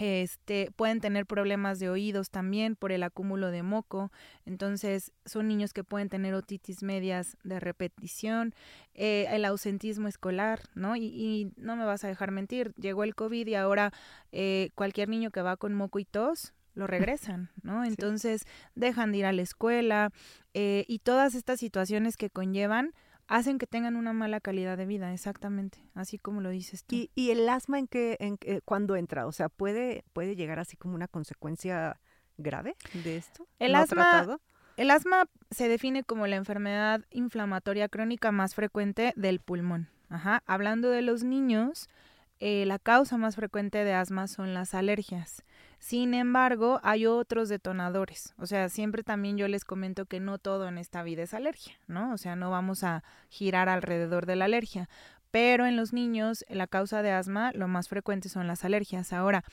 este, 0.00 0.70
pueden 0.76 1.00
tener 1.00 1.26
problemas 1.26 1.78
de 1.78 1.90
oídos 1.90 2.30
también 2.30 2.74
por 2.74 2.90
el 2.90 3.02
acúmulo 3.02 3.50
de 3.50 3.62
moco. 3.62 4.10
Entonces, 4.46 5.12
son 5.26 5.46
niños 5.46 5.74
que 5.74 5.84
pueden 5.84 6.08
tener 6.08 6.32
otitis 6.32 6.82
medias 6.82 7.36
de 7.44 7.60
repetición, 7.60 8.54
eh, 8.94 9.26
el 9.28 9.44
ausentismo 9.44 10.08
escolar, 10.08 10.62
¿no? 10.74 10.96
Y, 10.96 11.52
no 11.56 11.76
me 11.76 11.84
vas 11.84 12.02
a 12.04 12.08
dejar 12.08 12.30
mentir, 12.30 12.72
llegó 12.76 13.04
el 13.04 13.14
COVID 13.14 13.46
y 13.46 13.54
ahora 13.56 13.92
eh, 14.32 14.70
cualquier 14.74 15.10
niño 15.10 15.30
que 15.30 15.42
va 15.42 15.58
con 15.58 15.74
moco 15.74 15.98
y 15.98 16.06
tos 16.06 16.54
lo 16.74 16.86
regresan, 16.86 17.50
¿no? 17.62 17.84
Entonces, 17.84 18.42
dejan 18.74 19.12
de 19.12 19.18
ir 19.18 19.26
a 19.26 19.32
la 19.32 19.42
escuela 19.42 20.10
eh, 20.54 20.84
y 20.88 21.00
todas 21.00 21.34
estas 21.34 21.60
situaciones 21.60 22.16
que 22.16 22.30
conllevan 22.30 22.92
hacen 23.26 23.58
que 23.58 23.66
tengan 23.66 23.96
una 23.96 24.12
mala 24.12 24.40
calidad 24.40 24.76
de 24.76 24.86
vida, 24.86 25.12
exactamente, 25.12 25.78
así 25.94 26.18
como 26.18 26.40
lo 26.40 26.50
dices 26.50 26.84
tú. 26.84 26.96
¿Y, 26.96 27.10
y 27.14 27.30
el 27.30 27.48
asma 27.48 27.78
en 27.78 27.86
qué, 27.86 28.16
en 28.18 28.36
cuándo 28.64 28.96
entra? 28.96 29.26
O 29.26 29.32
sea, 29.32 29.48
¿puede, 29.48 30.04
¿puede 30.12 30.34
llegar 30.34 30.58
así 30.58 30.76
como 30.76 30.94
una 30.94 31.06
consecuencia 31.06 32.00
grave 32.38 32.76
de 33.04 33.16
esto? 33.16 33.46
El 33.58 33.74
asma... 33.74 34.38
El 34.76 34.90
asma 34.90 35.26
se 35.50 35.68
define 35.68 36.04
como 36.04 36.26
la 36.26 36.36
enfermedad 36.36 37.04
inflamatoria 37.10 37.90
crónica 37.90 38.32
más 38.32 38.54
frecuente 38.54 39.12
del 39.14 39.38
pulmón. 39.38 39.88
Ajá. 40.08 40.42
Hablando 40.46 40.88
de 40.88 41.02
los 41.02 41.22
niños, 41.22 41.90
eh, 42.40 42.64
la 42.66 42.78
causa 42.78 43.18
más 43.18 43.36
frecuente 43.36 43.84
de 43.84 43.92
asma 43.92 44.26
son 44.26 44.54
las 44.54 44.74
alergias. 44.74 45.44
Sin 45.78 46.14
embargo, 46.14 46.80
hay 46.82 47.06
otros 47.06 47.48
detonadores. 47.48 48.34
O 48.38 48.46
sea, 48.46 48.68
siempre 48.68 49.02
también 49.02 49.36
yo 49.36 49.46
les 49.46 49.64
comento 49.64 50.06
que 50.06 50.20
no 50.20 50.38
todo 50.38 50.66
en 50.66 50.78
esta 50.78 51.02
vida 51.02 51.22
es 51.22 51.34
alergia, 51.34 51.74
¿no? 51.86 52.12
O 52.12 52.18
sea, 52.18 52.36
no 52.36 52.50
vamos 52.50 52.82
a 52.82 53.02
girar 53.28 53.68
alrededor 53.68 54.26
de 54.26 54.36
la 54.36 54.46
alergia. 54.46 54.88
Pero 55.30 55.66
en 55.66 55.76
los 55.76 55.92
niños, 55.92 56.44
la 56.48 56.66
causa 56.66 57.02
de 57.02 57.12
asma, 57.12 57.52
lo 57.52 57.68
más 57.68 57.88
frecuente 57.88 58.28
son 58.28 58.46
las 58.46 58.64
alergias. 58.64 59.12
Ahora, 59.12 59.44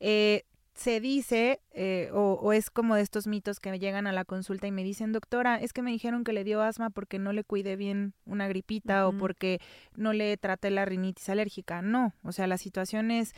eh, 0.00 0.44
se 0.74 1.00
dice, 1.00 1.60
eh, 1.72 2.10
o, 2.12 2.52
es 2.52 2.70
como 2.70 2.94
de 2.94 3.02
estos 3.02 3.26
mitos 3.26 3.60
que 3.60 3.78
llegan 3.78 4.06
a 4.06 4.12
la 4.12 4.24
consulta 4.24 4.66
y 4.66 4.72
me 4.72 4.84
dicen, 4.84 5.12
doctora, 5.12 5.56
es 5.56 5.72
que 5.72 5.82
me 5.82 5.90
dijeron 5.90 6.24
que 6.24 6.32
le 6.32 6.44
dio 6.44 6.62
asma 6.62 6.90
porque 6.90 7.18
no 7.18 7.32
le 7.32 7.44
cuidé 7.44 7.76
bien 7.76 8.14
una 8.24 8.48
gripita 8.48 9.06
o 9.06 9.12
porque 9.12 9.60
no 9.96 10.12
le 10.12 10.36
traté 10.36 10.70
la 10.70 10.84
rinitis 10.84 11.28
alérgica. 11.28 11.82
No, 11.82 12.14
o 12.22 12.32
sea, 12.32 12.46
la 12.46 12.56
situación 12.58 13.10
es 13.10 13.34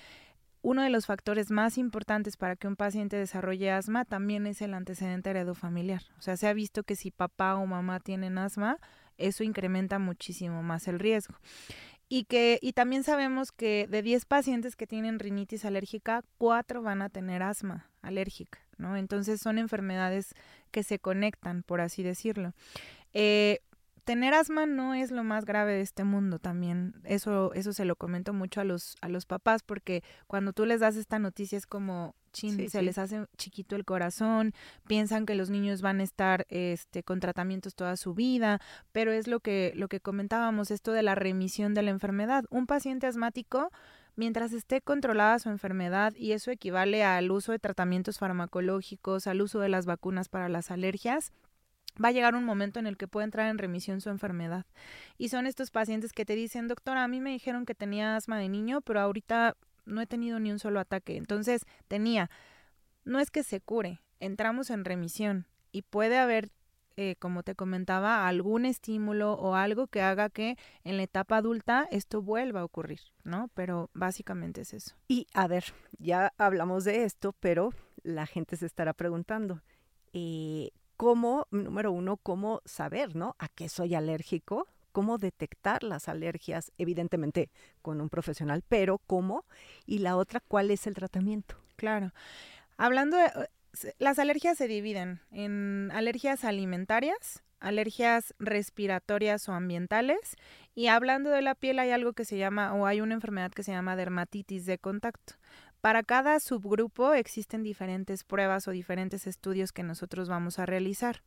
uno 0.63 0.83
de 0.83 0.91
los 0.91 1.07
factores 1.07 1.51
más 1.51 1.77
importantes 1.77 2.37
para 2.37 2.55
que 2.55 2.69
un 2.69 2.77
paciente 2.77 3.17
desarrolle 3.17 3.73
asma 3.73 4.05
también 4.05 4.47
es 4.47 4.63
el 4.63 4.75
antecedente 4.75 5.31
heredofamiliar. 5.31 6.03
O 6.19 6.23
sea, 6.23 6.37
se 6.37 6.47
ha 6.47 6.53
visto 6.53 6.85
que 6.85 6.95
si 6.95 7.11
papá 7.11 7.57
o 7.57 7.67
mamá 7.67 7.99
tienen 7.99 8.39
asma, 8.39 8.79
eso 9.19 9.43
incrementa 9.43 9.99
muchísimo 9.99 10.63
más 10.63 10.87
el 10.87 11.01
riesgo. 11.01 11.35
Y, 12.15 12.25
que, 12.25 12.59
y 12.61 12.75
también 12.75 13.05
sabemos 13.05 13.53
que 13.53 13.87
de 13.89 14.03
10 14.03 14.27
pacientes 14.27 14.77
que 14.77 14.87
tienen 14.87 15.19
rinitis 15.19 15.65
alérgica, 15.65 16.23
4 16.37 16.83
van 16.83 17.01
a 17.01 17.09
tener 17.09 17.43
asma 17.43 17.89
alérgica, 18.03 18.59
¿no? 18.77 18.99
Entonces 18.99 19.41
son 19.41 19.57
enfermedades 19.57 20.35
que 20.71 20.83
se 20.83 20.99
conectan, 20.99 21.63
por 21.63 21.81
así 21.81 22.03
decirlo. 22.03 22.53
Eh, 23.15 23.61
tener 24.05 24.35
asma 24.35 24.67
no 24.67 24.95
es 24.95 25.11
lo 25.11 25.25
más 25.25 25.45
grave 25.45 25.75
de 25.75 25.81
este 25.81 26.05
mundo 26.05 26.39
también. 26.39 26.95
Eso, 27.05 27.53
eso 27.55 27.73
se 27.73 27.85
lo 27.85 27.97
comento 27.97 28.33
mucho 28.33 28.61
a 28.61 28.65
los, 28.65 28.97
a 29.01 29.09
los 29.09 29.27
papás 29.27 29.63
porque 29.63 30.03
cuando 30.27 30.53
tú 30.53 30.67
les 30.67 30.81
das 30.81 30.97
esta 30.97 31.19
noticia 31.19 31.57
es 31.59 31.67
como, 31.67 32.15
chin, 32.33 32.69
se 32.69 32.83
les 32.83 32.99
hace 32.99 33.27
chiquito 33.37 33.77
el 33.77 33.85
corazón, 33.85 34.53
piensan 34.87 35.27
que 35.27 35.35
los 35.35 35.51
niños 35.51 35.83
van 35.83 36.01
a 36.01 36.03
estar 36.03 36.47
este, 36.49 37.03
con 37.03 37.21
tratamientos 37.21 37.75
toda 37.75 37.97
su 37.97 38.15
vida, 38.15 38.61
pero 38.91 39.13
es 39.13 39.29
lo 39.29 39.41
que, 39.41 39.73
lo 39.77 39.89
que 39.89 40.01
comentábamos, 40.01 40.71
esto 40.71 40.93
de 40.93 41.03
la 41.03 41.15
remisión 41.15 41.75
de 41.75 41.83
la 41.83 41.91
enfermedad. 41.91 42.45
Un 42.51 42.67
paciente 42.67 43.07
asmático 43.07 43.71
mientras 44.17 44.53
esté 44.53 44.81
controlada 44.81 45.39
su 45.39 45.49
enfermedad 45.49 46.13
y 46.17 46.33
eso 46.33 46.51
equivale 46.51 47.05
al 47.05 47.31
uso 47.31 47.53
de 47.53 47.59
tratamientos 47.59 48.19
farmacológicos, 48.19 49.27
al 49.27 49.41
uso 49.41 49.61
de 49.61 49.69
las 49.69 49.87
vacunas 49.87 50.29
para 50.29 50.49
las 50.49 50.71
alergias, 50.71 51.33
va 52.03 52.09
a 52.09 52.13
llegar 52.13 52.35
un 52.35 52.45
momento 52.45 52.79
en 52.81 52.87
el 52.87 52.97
que 52.97 53.09
puede 53.09 53.25
entrar 53.25 53.49
en 53.49 53.59
remisión 53.59 54.01
su 54.01 54.11
enfermedad. 54.11 54.67
Y 55.19 55.29
son 55.29 55.47
estos 55.47 55.71
pacientes 55.71 56.13
que 56.13 56.25
te 56.25 56.35
dicen, 56.35 56.69
doctora, 56.69 57.05
a 57.05 57.09
mí 57.09 57.21
me 57.21 57.31
dijeron 57.31 57.67
que 57.67 57.75
tenía 57.75 58.17
asma 58.17 58.39
de 58.39 58.49
niño, 58.49 58.81
pero 58.81 59.01
ahorita 59.01 59.57
no 59.85 60.01
he 60.01 60.07
tenido 60.07 60.39
ni 60.41 60.51
un 60.53 60.59
solo 60.59 60.81
ataque. 60.81 61.17
Entonces, 61.17 61.63
tenía, 61.89 62.31
no 63.05 63.19
es 63.21 63.31
que 63.31 63.43
se 63.43 63.61
cure, 63.61 64.01
entramos 64.21 64.71
en 64.71 64.85
remisión 64.85 65.47
y 65.73 65.83
puede 65.83 66.19
haber, 66.19 66.51
eh, 66.97 67.17
como 67.19 67.43
te 67.43 67.55
comentaba, 67.55 68.29
algún 68.29 68.65
estímulo 68.65 69.35
o 69.35 69.55
algo 69.55 69.87
que 69.87 70.03
haga 70.03 70.31
que 70.31 70.57
en 70.85 70.97
la 70.97 71.03
etapa 71.03 71.39
adulta 71.39 71.89
esto 71.91 72.23
vuelva 72.23 72.61
a 72.61 72.65
ocurrir, 72.65 73.01
¿no? 73.25 73.51
Pero 73.55 73.91
básicamente 73.95 74.61
es 74.63 74.73
eso. 74.73 74.95
Y 75.09 75.27
a 75.35 75.47
ver, 75.49 75.65
ya 75.99 76.33
hablamos 76.39 76.85
de 76.85 77.05
esto, 77.05 77.35
pero 77.41 77.73
la 78.03 78.27
gente 78.27 78.57
se 78.57 78.67
estará 78.67 78.93
preguntando, 78.93 79.63
eh, 80.13 80.71
cómo, 81.03 81.49
número 81.51 81.91
uno, 81.91 82.17
cómo 82.17 82.63
saber, 82.65 83.17
¿no? 83.17 83.35
A 83.41 83.49
qué 83.49 83.69
soy 83.69 83.97
alérgico, 83.97 84.69
cómo 84.93 85.19
detectar 85.19 85.83
las 85.83 86.09
alergias, 86.09 86.71
evidentemente 86.79 87.51
con 87.83 88.01
un 88.01 88.09
profesional, 88.09 88.63
pero 88.69 88.99
cómo. 88.99 89.45
Y 89.85 89.99
la 89.99 90.17
otra, 90.17 90.39
¿cuál 90.39 90.71
es 90.71 90.87
el 90.87 90.95
tratamiento? 90.95 91.57
Claro. 91.75 92.13
Hablando 92.77 93.17
de, 93.17 93.25
eh, 93.25 93.95
las 93.99 94.21
alergias 94.21 94.57
se 94.57 94.69
dividen 94.69 95.19
en 95.33 95.91
alergias 95.93 96.45
alimentarias, 96.45 97.43
alergias 97.59 98.33
respiratorias 98.39 99.49
o 99.49 99.55
ambientales. 99.55 100.37
Y 100.77 100.87
hablando 100.87 101.31
de 101.31 101.43
la 101.43 101.57
piel 101.57 101.81
hay 101.81 101.91
algo 101.91 102.13
que 102.13 102.25
se 102.25 102.39
llama, 102.39 102.75
o 102.75 102.87
hay 102.87 103.01
una 103.01 103.15
enfermedad 103.15 103.51
que 103.51 103.65
se 103.65 103.73
llama 103.73 103.97
dermatitis 103.97 104.67
de 104.67 104.79
contacto. 104.79 105.35
Para 105.83 106.05
cada 106.05 106.39
subgrupo 106.39 107.13
existen 107.13 107.65
diferentes 107.65 108.23
pruebas 108.23 108.69
o 108.69 108.71
diferentes 108.71 109.27
estudios 109.27 109.73
que 109.73 109.83
nosotros 109.83 110.29
vamos 110.29 110.61
a 110.61 110.65
realizar. 110.65 111.25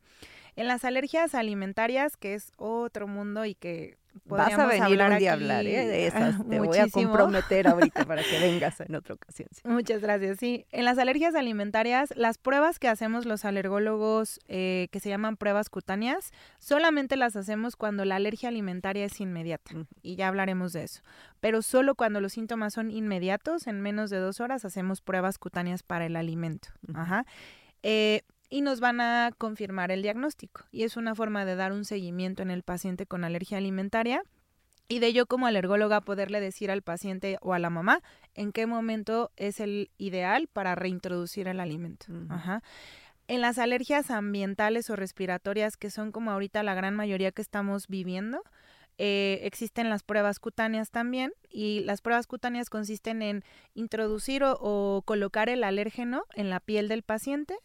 En 0.56 0.66
las 0.66 0.82
alergias 0.86 1.34
alimentarias, 1.34 2.16
que 2.16 2.32
es 2.32 2.52
otro 2.56 3.06
mundo 3.06 3.44
y 3.44 3.54
que 3.54 3.98
Vas 4.24 4.52
a 4.52 4.66
venir 4.66 5.00
un 5.00 5.18
día 5.18 5.30
a 5.30 5.34
hablar 5.34 5.66
¿eh? 5.66 5.86
de 5.86 6.06
esas. 6.06 6.36
Te 6.48 6.58
voy 6.58 6.78
a 6.78 6.88
comprometer 6.88 7.68
ahorita 7.68 8.04
para 8.04 8.22
que 8.22 8.38
vengas 8.40 8.80
en 8.80 8.94
otra 8.94 9.14
ocasión. 9.14 9.48
Muchas 9.64 10.00
gracias. 10.00 10.38
Sí, 10.38 10.66
en 10.70 10.84
las 10.84 10.98
alergias 10.98 11.34
alimentarias, 11.34 12.12
las 12.16 12.38
pruebas 12.38 12.78
que 12.78 12.88
hacemos 12.88 13.26
los 13.26 13.44
alergólogos, 13.44 14.40
eh, 14.48 14.88
que 14.90 15.00
se 15.00 15.08
llaman 15.08 15.36
pruebas 15.36 15.70
cutáneas, 15.70 16.32
solamente 16.58 17.16
las 17.16 17.36
hacemos 17.36 17.76
cuando 17.76 18.04
la 18.04 18.16
alergia 18.16 18.48
alimentaria 18.48 19.04
es 19.04 19.20
inmediata. 19.20 19.72
Y 20.02 20.16
ya 20.16 20.28
hablaremos 20.28 20.72
de 20.72 20.84
eso. 20.84 21.02
Pero 21.40 21.62
solo 21.62 21.94
cuando 21.94 22.20
los 22.20 22.32
síntomas 22.32 22.74
son 22.74 22.90
inmediatos, 22.90 23.66
en 23.66 23.80
menos 23.80 24.10
de 24.10 24.18
dos 24.18 24.40
horas, 24.40 24.64
hacemos 24.64 25.00
pruebas 25.00 25.38
cutáneas 25.38 25.82
para 25.82 26.06
el 26.06 26.16
alimento. 26.16 26.68
Ajá. 26.94 27.26
Eh, 27.82 28.22
y 28.48 28.60
nos 28.60 28.80
van 28.80 29.00
a 29.00 29.30
confirmar 29.36 29.90
el 29.90 30.02
diagnóstico. 30.02 30.64
Y 30.70 30.84
es 30.84 30.96
una 30.96 31.14
forma 31.14 31.44
de 31.44 31.56
dar 31.56 31.72
un 31.72 31.84
seguimiento 31.84 32.42
en 32.42 32.50
el 32.50 32.62
paciente 32.62 33.06
con 33.06 33.24
alergia 33.24 33.58
alimentaria 33.58 34.22
y 34.88 35.00
de 35.00 35.12
yo 35.12 35.26
como 35.26 35.46
alergóloga 35.46 36.00
poderle 36.00 36.40
decir 36.40 36.70
al 36.70 36.82
paciente 36.82 37.38
o 37.40 37.54
a 37.54 37.58
la 37.58 37.70
mamá 37.70 38.02
en 38.34 38.52
qué 38.52 38.66
momento 38.66 39.32
es 39.36 39.60
el 39.60 39.90
ideal 39.98 40.48
para 40.52 40.74
reintroducir 40.74 41.48
el 41.48 41.60
alimento. 41.60 42.06
Ajá. 42.28 42.62
En 43.28 43.40
las 43.40 43.58
alergias 43.58 44.12
ambientales 44.12 44.88
o 44.88 44.94
respiratorias, 44.94 45.76
que 45.76 45.90
son 45.90 46.12
como 46.12 46.30
ahorita 46.30 46.62
la 46.62 46.74
gran 46.74 46.94
mayoría 46.94 47.32
que 47.32 47.42
estamos 47.42 47.88
viviendo, 47.88 48.42
eh, 48.98 49.40
existen 49.42 49.90
las 49.90 50.04
pruebas 50.04 50.38
cutáneas 50.38 50.90
también 50.90 51.32
y 51.50 51.80
las 51.80 52.00
pruebas 52.00 52.26
cutáneas 52.26 52.70
consisten 52.70 53.20
en 53.20 53.44
introducir 53.74 54.42
o 54.44 55.02
colocar 55.04 55.48
el 55.48 55.64
alérgeno 55.64 56.24
en 56.34 56.48
la 56.48 56.60
piel 56.60 56.88
del 56.88 57.02
paciente 57.02 57.56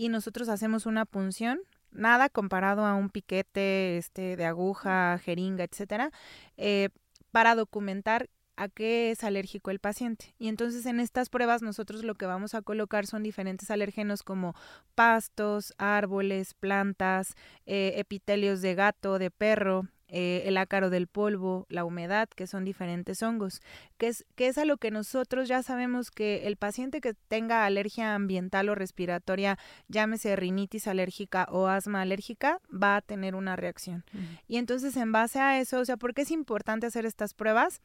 y 0.00 0.08
nosotros 0.08 0.48
hacemos 0.48 0.86
una 0.86 1.04
punción 1.04 1.60
nada 1.90 2.30
comparado 2.30 2.86
a 2.86 2.94
un 2.94 3.10
piquete 3.10 3.98
este, 3.98 4.34
de 4.34 4.46
aguja, 4.46 5.20
jeringa, 5.22 5.62
etcétera, 5.62 6.10
eh, 6.56 6.88
para 7.32 7.54
documentar 7.54 8.30
a 8.56 8.70
qué 8.70 9.10
es 9.10 9.24
alérgico 9.24 9.70
el 9.70 9.78
paciente. 9.78 10.34
Y 10.38 10.48
entonces 10.48 10.86
en 10.86 11.00
estas 11.00 11.28
pruebas 11.28 11.60
nosotros 11.60 12.02
lo 12.02 12.14
que 12.14 12.24
vamos 12.24 12.54
a 12.54 12.62
colocar 12.62 13.06
son 13.06 13.22
diferentes 13.22 13.70
alérgenos 13.70 14.22
como 14.22 14.54
pastos, 14.94 15.74
árboles, 15.76 16.54
plantas, 16.54 17.34
eh, 17.66 17.92
epitelios 17.96 18.62
de 18.62 18.74
gato, 18.74 19.18
de 19.18 19.30
perro, 19.30 19.86
eh, 20.12 20.42
el 20.46 20.56
ácaro 20.56 20.90
del 20.90 21.06
polvo, 21.06 21.66
la 21.68 21.84
humedad, 21.84 22.28
que 22.28 22.46
son 22.46 22.64
diferentes 22.64 23.22
hongos, 23.22 23.60
que 23.98 24.08
es, 24.08 24.24
que 24.34 24.48
es 24.48 24.58
a 24.58 24.64
lo 24.64 24.76
que 24.76 24.90
nosotros 24.90 25.48
ya 25.48 25.62
sabemos 25.62 26.10
que 26.10 26.46
el 26.46 26.56
paciente 26.56 27.00
que 27.00 27.14
tenga 27.14 27.64
alergia 27.64 28.14
ambiental 28.14 28.68
o 28.68 28.74
respiratoria, 28.74 29.58
llámese 29.88 30.36
rinitis 30.36 30.86
alérgica 30.86 31.46
o 31.50 31.66
asma 31.66 32.02
alérgica, 32.02 32.60
va 32.70 32.96
a 32.96 33.02
tener 33.02 33.34
una 33.34 33.56
reacción. 33.56 34.04
Y 34.48 34.56
entonces 34.56 34.96
en 34.96 35.12
base 35.12 35.40
a 35.40 35.60
eso, 35.60 35.80
o 35.80 35.84
sea, 35.84 35.96
¿por 35.96 36.14
qué 36.14 36.22
es 36.22 36.30
importante 36.30 36.86
hacer 36.86 37.06
estas 37.06 37.34
pruebas? 37.34 37.80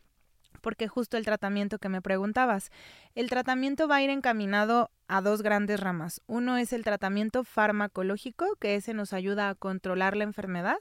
Porque 0.62 0.88
justo 0.88 1.18
el 1.18 1.26
tratamiento 1.26 1.80
que 1.80 1.90
me 1.90 2.02
preguntabas, 2.02 2.72
el 3.14 3.30
tratamiento 3.30 3.88
va 3.88 3.98
a 3.98 4.02
ir 4.02 4.10
encaminado 4.10 4.92
a 5.08 5.22
dos 5.22 5.42
grandes 5.42 5.80
ramas. 5.80 6.22
Uno 6.26 6.58
es 6.58 6.74
el 6.74 6.84
tratamiento 6.84 7.44
farmacológico, 7.44 8.56
que 8.60 8.76
ese 8.76 8.94
nos 8.94 9.14
ayuda 9.14 9.50
a 9.50 9.56
controlar 9.56 10.18
la 10.18 10.24
enfermedad, 10.24 10.78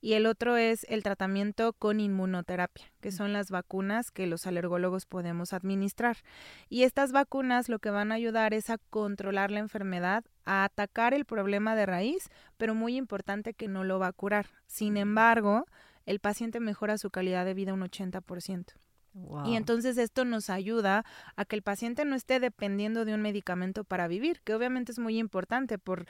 y 0.00 0.14
el 0.14 0.26
otro 0.26 0.56
es 0.56 0.84
el 0.88 1.02
tratamiento 1.02 1.72
con 1.72 2.00
inmunoterapia, 2.00 2.90
que 3.00 3.12
son 3.12 3.32
las 3.32 3.50
vacunas 3.50 4.10
que 4.10 4.26
los 4.26 4.46
alergólogos 4.46 5.06
podemos 5.06 5.52
administrar. 5.52 6.18
Y 6.68 6.82
estas 6.82 7.12
vacunas 7.12 7.68
lo 7.68 7.78
que 7.78 7.90
van 7.90 8.10
a 8.10 8.16
ayudar 8.16 8.52
es 8.54 8.70
a 8.70 8.78
controlar 8.90 9.50
la 9.50 9.60
enfermedad, 9.60 10.24
a 10.44 10.64
atacar 10.64 11.14
el 11.14 11.24
problema 11.24 11.76
de 11.76 11.86
raíz, 11.86 12.30
pero 12.56 12.74
muy 12.74 12.96
importante 12.96 13.54
que 13.54 13.68
no 13.68 13.84
lo 13.84 13.98
va 13.98 14.08
a 14.08 14.12
curar. 14.12 14.46
Sin 14.66 14.96
embargo, 14.96 15.66
el 16.06 16.20
paciente 16.20 16.58
mejora 16.58 16.98
su 16.98 17.10
calidad 17.10 17.44
de 17.44 17.54
vida 17.54 17.74
un 17.74 17.82
80%. 17.82 18.72
Y 19.44 19.56
entonces 19.56 19.98
esto 19.98 20.24
nos 20.24 20.50
ayuda 20.50 21.04
a 21.36 21.44
que 21.44 21.56
el 21.56 21.62
paciente 21.62 22.04
no 22.04 22.14
esté 22.14 22.40
dependiendo 22.40 23.04
de 23.04 23.14
un 23.14 23.22
medicamento 23.22 23.84
para 23.84 24.08
vivir, 24.08 24.40
que 24.42 24.54
obviamente 24.54 24.92
es 24.92 24.98
muy 24.98 25.18
importante 25.18 25.78
por 25.78 26.06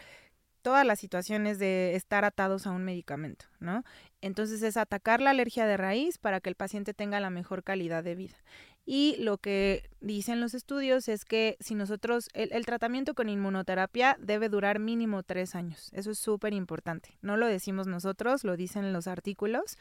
todas 0.62 0.84
las 0.84 0.98
situaciones 0.98 1.58
de 1.58 1.94
estar 1.94 2.24
atados 2.24 2.66
a 2.66 2.72
un 2.72 2.84
medicamento, 2.84 3.46
¿no? 3.60 3.84
Entonces 4.20 4.62
es 4.62 4.76
atacar 4.76 5.20
la 5.20 5.30
alergia 5.30 5.66
de 5.66 5.76
raíz 5.76 6.18
para 6.18 6.40
que 6.40 6.50
el 6.50 6.56
paciente 6.56 6.92
tenga 6.94 7.20
la 7.20 7.30
mejor 7.30 7.62
calidad 7.62 8.04
de 8.04 8.14
vida. 8.14 8.36
Y 8.84 9.16
lo 9.18 9.36
que 9.36 9.88
dicen 10.00 10.40
los 10.40 10.54
estudios 10.54 11.08
es 11.08 11.26
que 11.26 11.58
si 11.60 11.74
nosotros, 11.74 12.30
el, 12.32 12.64
tratamiento 12.64 13.14
con 13.14 13.28
inmunoterapia 13.28 14.16
debe 14.18 14.48
durar 14.48 14.78
mínimo 14.78 15.22
tres 15.22 15.54
años. 15.54 15.90
Eso 15.92 16.10
es 16.10 16.18
súper 16.18 16.54
importante. 16.54 17.18
No 17.20 17.36
lo 17.36 17.46
decimos 17.46 17.86
nosotros, 17.86 18.44
lo 18.44 18.56
dicen 18.56 18.92
los 18.94 19.06
artículos. 19.06 19.76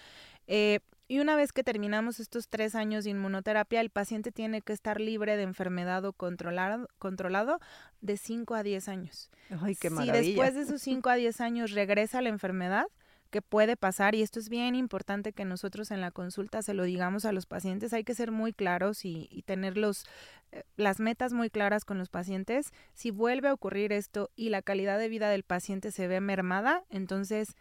Eh, 0.45 0.81
y 1.07 1.19
una 1.19 1.35
vez 1.35 1.53
que 1.53 1.63
terminamos 1.63 2.19
estos 2.19 2.49
tres 2.49 2.75
años 2.75 3.03
de 3.05 3.11
inmunoterapia, 3.11 3.81
el 3.81 3.89
paciente 3.89 4.31
tiene 4.31 4.61
que 4.61 4.73
estar 4.73 4.99
libre 4.99 5.37
de 5.37 5.43
enfermedad 5.43 6.03
o 6.05 6.13
controlado, 6.13 6.89
controlado 6.99 7.59
de 8.01 8.17
5 8.17 8.55
a 8.55 8.63
10 8.63 8.87
años. 8.89 9.29
Ay, 9.61 9.75
qué 9.75 9.89
Si 9.89 10.11
después 10.11 10.53
de 10.55 10.61
esos 10.61 10.81
5 10.83 11.09
a 11.09 11.15
10 11.15 11.41
años 11.41 11.71
regresa 11.71 12.21
la 12.21 12.29
enfermedad, 12.29 12.87
que 13.29 13.41
puede 13.41 13.75
pasar 13.75 14.15
y 14.15 14.21
esto 14.21 14.39
es 14.39 14.49
bien 14.49 14.75
importante 14.75 15.33
que 15.33 15.45
nosotros 15.45 15.91
en 15.91 16.01
la 16.01 16.11
consulta 16.11 16.61
se 16.61 16.73
lo 16.73 16.83
digamos 16.83 17.25
a 17.25 17.31
los 17.31 17.45
pacientes, 17.45 17.93
hay 17.93 18.03
que 18.03 18.15
ser 18.15 18.31
muy 18.31 18.53
claros 18.53 19.05
y, 19.05 19.27
y 19.31 19.41
tener 19.41 19.77
los, 19.77 20.05
eh, 20.51 20.63
las 20.75 20.99
metas 20.99 21.33
muy 21.33 21.49
claras 21.49 21.83
con 21.85 21.97
los 21.97 22.09
pacientes. 22.09 22.71
Si 22.93 23.11
vuelve 23.11 23.49
a 23.49 23.53
ocurrir 23.53 23.91
esto 23.91 24.29
y 24.35 24.49
la 24.49 24.61
calidad 24.61 24.97
de 24.97 25.09
vida 25.09 25.29
del 25.29 25.43
paciente 25.43 25.91
se 25.91 26.07
ve 26.07 26.21
mermada, 26.21 26.83
entonces 26.89 27.55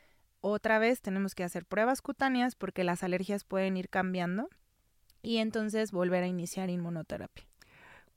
otra 0.50 0.78
vez 0.78 1.00
tenemos 1.00 1.34
que 1.34 1.44
hacer 1.44 1.64
pruebas 1.66 2.02
cutáneas 2.02 2.54
porque 2.54 2.84
las 2.84 3.02
alergias 3.02 3.44
pueden 3.44 3.76
ir 3.76 3.88
cambiando 3.88 4.48
y 5.22 5.38
entonces 5.38 5.92
volver 5.92 6.22
a 6.24 6.26
iniciar 6.26 6.70
inmunoterapia. 6.70 7.46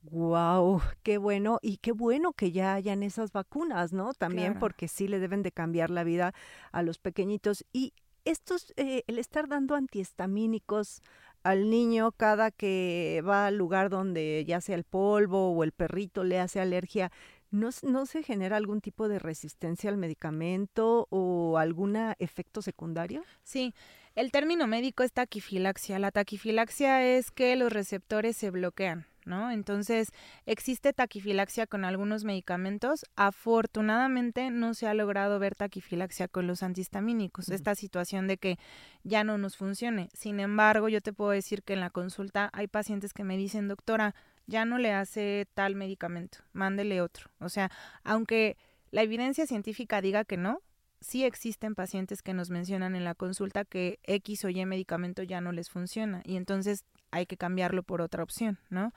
Wow, 0.02 0.80
qué 1.02 1.18
bueno 1.18 1.58
y 1.60 1.76
qué 1.76 1.92
bueno 1.92 2.32
que 2.32 2.52
ya 2.52 2.72
hayan 2.74 3.02
esas 3.02 3.32
vacunas, 3.32 3.92
¿no? 3.92 4.14
También 4.14 4.52
Claro. 4.52 4.60
porque 4.60 4.88
sí 4.88 5.08
le 5.08 5.18
deben 5.18 5.42
de 5.42 5.52
cambiar 5.52 5.90
la 5.90 6.04
vida 6.04 6.32
a 6.72 6.82
los 6.82 6.98
pequeñitos 6.98 7.66
y 7.72 7.92
estos, 8.24 8.72
eh, 8.76 9.02
el 9.08 9.18
estar 9.18 9.46
dando 9.48 9.74
antihistamínicos 9.74 11.02
al 11.42 11.70
niño 11.70 12.12
cada 12.12 12.50
que 12.50 13.22
va 13.26 13.46
al 13.46 13.56
lugar 13.56 13.88
donde 13.90 14.44
ya 14.46 14.60
sea 14.60 14.76
el 14.76 14.84
polvo 14.84 15.52
o 15.52 15.64
el 15.64 15.72
perrito 15.72 16.22
le 16.24 16.38
hace 16.38 16.60
alergia, 16.60 17.10
¿no, 17.50 17.70
no 17.82 18.06
se 18.06 18.22
genera 18.22 18.56
algún 18.56 18.80
tipo 18.80 19.08
de 19.08 19.18
resistencia 19.18 19.90
al 19.90 19.96
medicamento 19.96 21.06
o 21.10 21.58
algún 21.58 21.96
efecto 22.18 22.62
secundario? 22.62 23.22
Sí, 23.42 23.74
el 24.14 24.32
término 24.32 24.66
médico 24.66 25.02
es 25.02 25.12
taquifilaxia. 25.12 25.98
La 25.98 26.10
taquifilaxia 26.10 27.06
es 27.06 27.30
que 27.30 27.54
los 27.56 27.72
receptores 27.72 28.36
se 28.36 28.50
bloquean, 28.50 29.06
¿no? 29.24 29.50
Entonces, 29.50 30.08
existe 30.46 30.92
taquifilaxia 30.92 31.66
con 31.66 31.84
algunos 31.84 32.24
medicamentos. 32.24 33.06
Afortunadamente, 33.14 34.50
no 34.50 34.74
se 34.74 34.88
ha 34.88 34.94
logrado 34.94 35.38
ver 35.38 35.54
taquifilaxia 35.54 36.26
con 36.26 36.46
los 36.46 36.62
antihistamínicos, 36.62 37.50
esta 37.50 37.74
situación 37.74 38.26
de 38.26 38.36
que 38.36 38.58
ya 39.04 39.22
no 39.22 39.38
nos 39.38 39.56
funcione. 39.56 40.08
Sin 40.12 40.40
embargo, 40.40 40.88
yo 40.88 41.00
te 41.00 41.12
puedo 41.12 41.30
decir 41.30 41.62
que 41.62 41.74
en 41.74 41.80
la 41.80 41.90
consulta 41.90 42.50
hay 42.52 42.66
pacientes 42.66 43.12
que 43.12 43.24
me 43.24 43.36
dicen, 43.36 43.68
doctora, 43.68 44.14
ya 44.46 44.64
no 44.64 44.78
le 44.78 44.92
hace 44.92 45.46
tal 45.54 45.74
medicamento, 45.74 46.38
mándele 46.52 47.00
otro. 47.00 47.30
O 47.38 47.48
sea, 47.48 47.70
aunque 48.04 48.56
la 48.90 49.02
evidencia 49.02 49.46
científica 49.46 50.00
diga 50.00 50.24
que 50.24 50.36
no, 50.36 50.60
sí 51.00 51.24
existen 51.24 51.74
pacientes 51.74 52.22
que 52.22 52.34
nos 52.34 52.50
mencionan 52.50 52.94
en 52.94 53.04
la 53.04 53.14
consulta 53.14 53.64
que 53.64 53.98
X 54.04 54.44
o 54.44 54.48
Y 54.48 54.64
medicamento 54.66 55.22
ya 55.22 55.40
no 55.40 55.52
les 55.52 55.70
funciona 55.70 56.22
y 56.24 56.36
entonces 56.36 56.84
hay 57.10 57.26
que 57.26 57.36
cambiarlo 57.36 57.82
por 57.82 58.02
otra 58.02 58.22
opción, 58.22 58.58
¿no? 58.68 58.92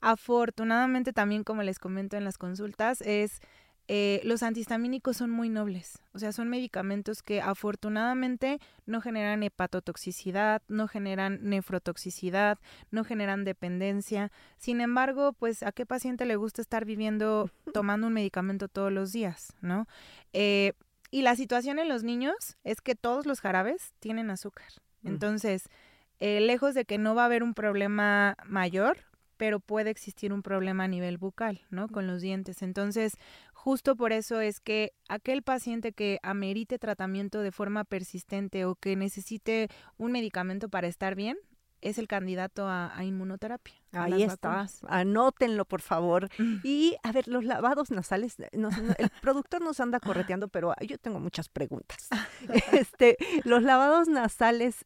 Afortunadamente 0.00 1.12
también, 1.12 1.44
como 1.44 1.62
les 1.62 1.78
comento 1.78 2.16
en 2.16 2.24
las 2.24 2.38
consultas, 2.38 3.00
es 3.02 3.40
eh, 3.94 4.22
los 4.24 4.42
antihistamínicos 4.42 5.18
son 5.18 5.28
muy 5.28 5.50
nobles, 5.50 5.98
o 6.14 6.18
sea, 6.18 6.32
son 6.32 6.48
medicamentos 6.48 7.22
que 7.22 7.42
afortunadamente 7.42 8.58
no 8.86 9.02
generan 9.02 9.42
hepatotoxicidad, 9.42 10.62
no 10.66 10.88
generan 10.88 11.40
nefrotoxicidad, 11.42 12.58
no 12.90 13.04
generan 13.04 13.44
dependencia. 13.44 14.32
Sin 14.56 14.80
embargo, 14.80 15.34
pues 15.34 15.62
a 15.62 15.72
qué 15.72 15.84
paciente 15.84 16.24
le 16.24 16.36
gusta 16.36 16.62
estar 16.62 16.86
viviendo 16.86 17.50
tomando 17.74 18.06
un 18.06 18.14
medicamento 18.14 18.66
todos 18.66 18.90
los 18.90 19.12
días, 19.12 19.52
¿no? 19.60 19.86
Eh, 20.32 20.72
y 21.10 21.20
la 21.20 21.36
situación 21.36 21.78
en 21.78 21.90
los 21.90 22.02
niños 22.02 22.56
es 22.64 22.80
que 22.80 22.94
todos 22.94 23.26
los 23.26 23.42
jarabes 23.42 23.92
tienen 24.00 24.30
azúcar. 24.30 24.72
Mm. 25.02 25.08
Entonces, 25.08 25.68
eh, 26.18 26.40
lejos 26.40 26.74
de 26.74 26.86
que 26.86 26.96
no 26.96 27.14
va 27.14 27.24
a 27.24 27.26
haber 27.26 27.42
un 27.42 27.52
problema 27.52 28.38
mayor, 28.46 28.96
pero 29.42 29.58
puede 29.58 29.90
existir 29.90 30.32
un 30.32 30.40
problema 30.40 30.84
a 30.84 30.88
nivel 30.88 31.18
bucal, 31.18 31.62
¿no? 31.68 31.88
Con 31.88 32.06
los 32.06 32.20
dientes. 32.20 32.62
Entonces, 32.62 33.14
justo 33.62 33.94
por 33.94 34.12
eso 34.12 34.40
es 34.40 34.58
que 34.58 34.92
aquel 35.08 35.44
paciente 35.44 35.92
que 35.92 36.18
amerite 36.24 36.80
tratamiento 36.80 37.42
de 37.42 37.52
forma 37.52 37.84
persistente 37.84 38.64
o 38.64 38.74
que 38.74 38.96
necesite 38.96 39.68
un 39.98 40.10
medicamento 40.10 40.68
para 40.68 40.88
estar 40.88 41.14
bien, 41.14 41.38
es 41.80 41.96
el 41.98 42.08
candidato 42.08 42.66
a, 42.66 42.96
a 42.96 43.04
inmunoterapia. 43.04 43.74
Ahí 43.92 44.24
está, 44.24 44.66
anótenlo 44.88 45.64
por 45.64 45.80
favor. 45.80 46.28
Mm. 46.38 46.56
Y 46.64 46.96
a 47.04 47.12
ver, 47.12 47.28
los 47.28 47.44
lavados 47.44 47.92
nasales, 47.92 48.34
eh, 48.40 48.48
el 48.98 49.10
productor 49.20 49.62
nos 49.62 49.78
anda 49.78 50.00
correteando, 50.00 50.48
pero 50.48 50.74
yo 50.80 50.98
tengo 50.98 51.20
muchas 51.20 51.48
preguntas. 51.48 52.08
Este, 52.72 53.16
los 53.44 53.62
lavados 53.62 54.08
nasales 54.08 54.84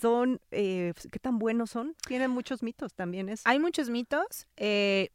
son, 0.00 0.38
eh, 0.50 0.92
¿qué 1.10 1.18
tan 1.18 1.38
buenos 1.38 1.70
son? 1.70 1.94
Tienen 2.06 2.30
muchos 2.30 2.62
mitos 2.62 2.92
también 2.92 3.30
eso. 3.30 3.42
Hay 3.46 3.58
muchos 3.58 3.88
mitos. 3.88 4.46
eh, 4.56 5.08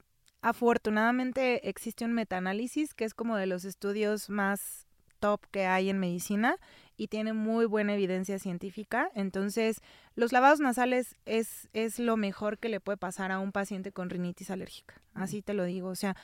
afortunadamente 0.44 1.70
existe 1.70 2.06
un 2.06 2.14
metaanálisis 2.14 2.94
que 2.94 3.06
es 3.06 3.14
como 3.14 3.38
de 3.38 3.48
los 3.48 3.66
estudios 3.66 4.30
más 4.30 4.86
top 5.20 5.40
que 5.52 5.66
hay 5.66 5.90
en 5.90 6.00
medicina 6.00 6.58
y 6.98 7.08
tiene 7.08 7.32
muy 7.32 7.66
buena 7.66 7.94
evidencia 7.94 8.38
científica. 8.40 9.10
Entonces, 9.16 9.80
los 10.16 10.34
lavados 10.34 10.60
nasales 10.60 11.16
es, 11.26 11.70
es 11.72 11.98
lo 11.98 12.18
mejor 12.18 12.60
que 12.60 12.68
le 12.68 12.82
puede 12.82 12.98
pasar 12.98 13.32
a 13.32 13.40
un 13.40 13.54
paciente 13.54 13.94
con 13.94 14.10
rinitis 14.10 14.52
alérgica. 14.52 15.02
Así 15.14 15.42
te 15.42 15.54
lo 15.54 15.64
digo. 15.64 15.88
O 15.88 15.96
sea, 15.96 16.18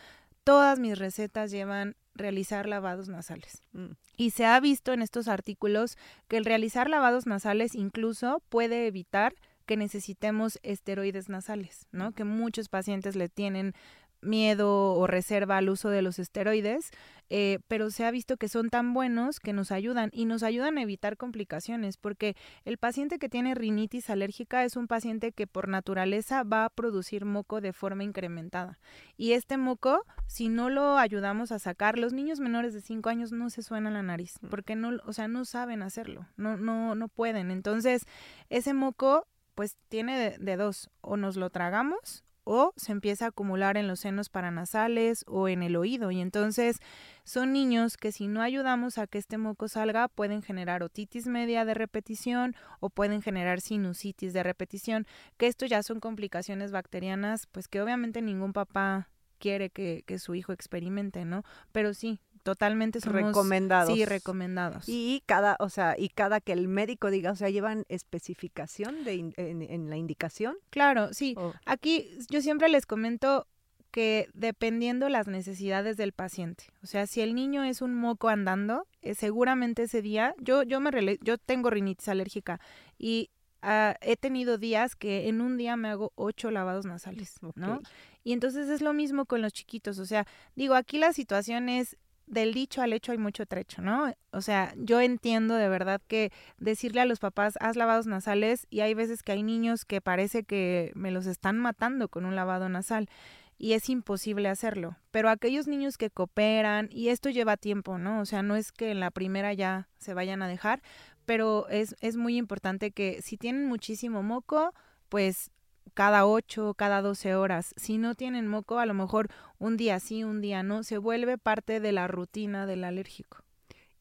todas 0.43 0.79
mis 0.79 0.99
recetas 0.99 1.49
llevan 1.49 1.95
realizar 2.13 2.67
lavados 2.67 3.07
nasales. 3.07 3.63
Mm. 3.71 3.91
Y 4.17 4.31
se 4.31 4.45
ha 4.45 4.59
visto 4.59 4.91
en 4.91 5.01
estos 5.01 5.29
artículos 5.29 5.97
que 6.27 6.35
el 6.35 6.43
realizar 6.43 6.89
lavados 6.89 7.25
nasales 7.25 7.75
incluso 7.75 8.43
puede 8.49 8.85
evitar 8.85 9.33
que 9.65 9.77
necesitemos 9.77 10.59
esteroides 10.63 11.29
nasales, 11.29 11.87
¿no? 11.91 12.11
Que 12.11 12.23
muchos 12.23 12.69
pacientes 12.69 13.15
le 13.15 13.29
tienen 13.29 13.75
miedo 14.21 14.93
o 14.93 15.07
reserva 15.07 15.57
al 15.57 15.69
uso 15.69 15.89
de 15.89 16.01
los 16.01 16.19
esteroides, 16.19 16.91
eh, 17.29 17.59
pero 17.67 17.91
se 17.91 18.05
ha 18.05 18.11
visto 18.11 18.37
que 18.37 18.49
son 18.49 18.69
tan 18.69 18.93
buenos 18.93 19.39
que 19.39 19.53
nos 19.53 19.71
ayudan 19.71 20.09
y 20.13 20.25
nos 20.25 20.41
ayudan 20.41 20.77
a 20.77 20.81
evitar 20.81 21.15
complicaciones, 21.15 21.97
porque 21.97 22.35
el 22.65 22.77
paciente 22.77 23.19
que 23.19 23.29
tiene 23.29 23.53
rinitis 23.53 24.09
alérgica 24.09 24.63
es 24.63 24.75
un 24.75 24.87
paciente 24.87 25.31
que 25.31 25.45
por 25.45 25.67
naturaleza 25.67 26.43
va 26.43 26.65
a 26.65 26.69
producir 26.69 27.25
moco 27.25 27.61
de 27.61 27.71
forma 27.71 28.03
incrementada. 28.03 28.79
Y 29.15 29.33
este 29.33 29.57
moco, 29.57 30.05
si 30.25 30.49
no 30.49 30.69
lo 30.69 30.97
ayudamos 30.97 31.51
a 31.51 31.59
sacar, 31.59 31.99
los 31.99 32.13
niños 32.13 32.39
menores 32.39 32.73
de 32.73 32.81
5 32.81 33.09
años 33.09 33.31
no 33.31 33.49
se 33.49 33.61
suenan 33.61 33.93
la 33.93 34.03
nariz, 34.03 34.39
porque 34.49 34.75
no, 34.75 34.97
o 35.05 35.13
sea, 35.13 35.27
no 35.27 35.45
saben 35.45 35.83
hacerlo, 35.83 36.27
no, 36.35 36.57
no, 36.57 36.95
no 36.95 37.09
pueden. 37.09 37.51
Entonces, 37.51 38.05
ese 38.49 38.73
moco, 38.73 39.27
pues 39.53 39.77
tiene 39.87 40.17
de, 40.17 40.37
de 40.39 40.57
dos, 40.57 40.89
o 41.01 41.15
nos 41.15 41.35
lo 41.35 41.51
tragamos 41.51 42.23
o 42.51 42.73
se 42.77 42.91
empieza 42.91 43.25
a 43.25 43.27
acumular 43.27 43.77
en 43.77 43.87
los 43.87 43.99
senos 43.99 44.29
paranasales 44.29 45.23
o 45.27 45.47
en 45.47 45.61
el 45.61 45.75
oído. 45.75 46.09
Y 46.09 46.19
entonces 46.19 46.79
son 47.23 47.53
niños 47.53 47.95
que 47.95 48.11
si 48.11 48.27
no 48.27 48.41
ayudamos 48.41 48.97
a 48.97 49.05
que 49.05 49.19
este 49.19 49.37
moco 49.37 49.67
salga, 49.67 50.07
pueden 50.07 50.41
generar 50.41 50.81
otitis 50.81 51.27
media 51.27 51.63
de 51.63 51.75
repetición 51.75 52.55
o 52.79 52.89
pueden 52.89 53.21
generar 53.21 53.61
sinusitis 53.61 54.33
de 54.33 54.41
repetición, 54.41 55.05
que 55.37 55.45
esto 55.45 55.67
ya 55.67 55.83
son 55.83 55.99
complicaciones 55.99 56.71
bacterianas, 56.71 57.45
pues 57.45 57.67
que 57.67 57.83
obviamente 57.83 58.19
ningún 58.23 58.51
papá 58.51 59.09
quiere 59.37 59.69
que, 59.69 60.03
que 60.07 60.17
su 60.17 60.33
hijo 60.33 60.51
experimente, 60.51 61.25
¿no? 61.25 61.43
Pero 61.71 61.93
sí, 61.93 62.19
totalmente 62.53 62.99
somos... 63.01 63.21
Recomendados. 63.21 63.93
Sí, 63.93 64.05
recomendados. 64.05 64.83
Y 64.87 65.21
cada, 65.25 65.55
o 65.59 65.69
sea, 65.69 65.95
y 65.97 66.09
cada 66.09 66.39
que 66.41 66.53
el 66.53 66.67
médico 66.67 67.11
diga, 67.11 67.31
o 67.31 67.35
sea, 67.35 67.49
llevan 67.49 67.85
especificación 67.89 69.03
de 69.03 69.15
in- 69.15 69.33
en, 69.37 69.61
en 69.61 69.89
la 69.89 69.97
indicación. 69.97 70.55
Claro, 70.69 71.13
sí. 71.13 71.35
Aquí 71.65 72.09
yo 72.29 72.41
siempre 72.41 72.69
les 72.69 72.85
comento 72.85 73.45
que 73.91 74.29
dependiendo 74.33 75.09
las 75.09 75.27
necesidades 75.27 75.97
del 75.97 76.11
paciente, 76.11 76.65
o 76.83 76.87
sea, 76.87 77.07
si 77.07 77.21
el 77.21 77.33
niño 77.33 77.63
es 77.63 77.81
un 77.81 77.93
moco 77.95 78.29
andando, 78.29 78.85
eh, 79.01 79.15
seguramente 79.15 79.83
ese 79.83 80.01
día, 80.01 80.35
yo 80.39 80.61
yo 80.63 80.79
me 80.79 80.91
rele- 80.91 81.17
yo 81.23 81.37
tengo 81.39 81.69
rinitis 81.71 82.07
alérgica 82.07 82.59
y 82.99 83.31
ah, 83.63 83.95
he 84.01 84.15
tenido 84.15 84.57
días 84.59 84.95
que 84.95 85.27
en 85.27 85.41
un 85.41 85.57
día 85.57 85.75
me 85.75 85.89
hago 85.89 86.11
ocho 86.15 86.51
lavados 86.51 86.85
nasales, 86.85 87.35
¿no? 87.41 87.79
Y 88.23 88.33
entonces 88.33 88.69
es 88.69 88.81
lo 88.81 88.93
mismo 88.93 89.25
con 89.25 89.41
los 89.41 89.53
chiquitos, 89.53 89.97
o 89.97 90.05
sea, 90.05 90.27
digo, 90.55 90.75
aquí 90.75 90.99
la 90.99 91.11
situación 91.13 91.67
es 91.67 91.97
del 92.29 92.53
dicho 92.53 92.81
al 92.81 92.93
hecho 92.93 93.11
hay 93.11 93.17
mucho 93.17 93.45
trecho, 93.45 93.81
¿no? 93.81 94.13
O 94.31 94.41
sea, 94.41 94.73
yo 94.77 95.01
entiendo 95.01 95.55
de 95.55 95.67
verdad 95.67 96.01
que 96.07 96.31
decirle 96.57 97.01
a 97.01 97.05
los 97.05 97.19
papás, 97.19 97.57
haz 97.59 97.75
lavados 97.75 98.07
nasales, 98.07 98.67
y 98.69 98.81
hay 98.81 98.93
veces 98.93 99.23
que 99.23 99.33
hay 99.33 99.43
niños 99.43 99.83
que 99.83 99.99
parece 99.99 100.43
que 100.43 100.91
me 100.95 101.11
los 101.11 101.25
están 101.25 101.57
matando 101.57 102.07
con 102.07 102.25
un 102.25 102.35
lavado 102.35 102.69
nasal, 102.69 103.09
y 103.57 103.73
es 103.73 103.89
imposible 103.89 104.47
hacerlo. 104.47 104.95
Pero 105.11 105.29
aquellos 105.29 105.67
niños 105.67 105.97
que 105.97 106.11
cooperan, 106.11 106.87
y 106.91 107.09
esto 107.09 107.29
lleva 107.29 107.57
tiempo, 107.57 107.97
¿no? 107.97 108.21
O 108.21 108.25
sea, 108.25 108.43
no 108.43 108.55
es 108.55 108.71
que 108.71 108.91
en 108.91 108.99
la 108.99 109.11
primera 109.11 109.51
ya 109.53 109.89
se 109.97 110.13
vayan 110.13 110.41
a 110.41 110.47
dejar, 110.47 110.81
pero 111.25 111.67
es, 111.69 111.95
es 111.99 112.15
muy 112.15 112.37
importante 112.37 112.91
que 112.91 113.21
si 113.21 113.37
tienen 113.37 113.65
muchísimo 113.65 114.23
moco, 114.23 114.73
pues 115.09 115.51
cada 115.89 116.25
8, 116.25 116.73
cada 116.75 117.01
12 117.01 117.35
horas. 117.35 117.73
Si 117.77 117.97
no 117.97 118.15
tienen 118.15 118.47
moco, 118.47 118.79
a 118.79 118.85
lo 118.85 118.93
mejor 118.93 119.29
un 119.57 119.77
día 119.77 119.99
sí, 119.99 120.23
un 120.23 120.41
día 120.41 120.63
no, 120.63 120.83
se 120.83 120.97
vuelve 120.97 121.37
parte 121.37 121.79
de 121.79 121.91
la 121.91 122.07
rutina 122.07 122.65
del 122.65 122.83
alérgico. 122.83 123.43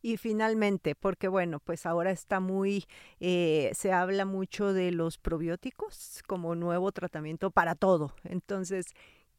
Y 0.00 0.16
finalmente, 0.16 0.94
porque 0.94 1.26
bueno, 1.26 1.58
pues 1.58 1.84
ahora 1.84 2.12
está 2.12 2.38
muy, 2.38 2.86
eh, 3.18 3.72
se 3.74 3.92
habla 3.92 4.24
mucho 4.24 4.72
de 4.72 4.92
los 4.92 5.18
probióticos 5.18 6.22
como 6.26 6.54
nuevo 6.54 6.92
tratamiento 6.92 7.50
para 7.50 7.74
todo. 7.74 8.14
Entonces, 8.22 8.86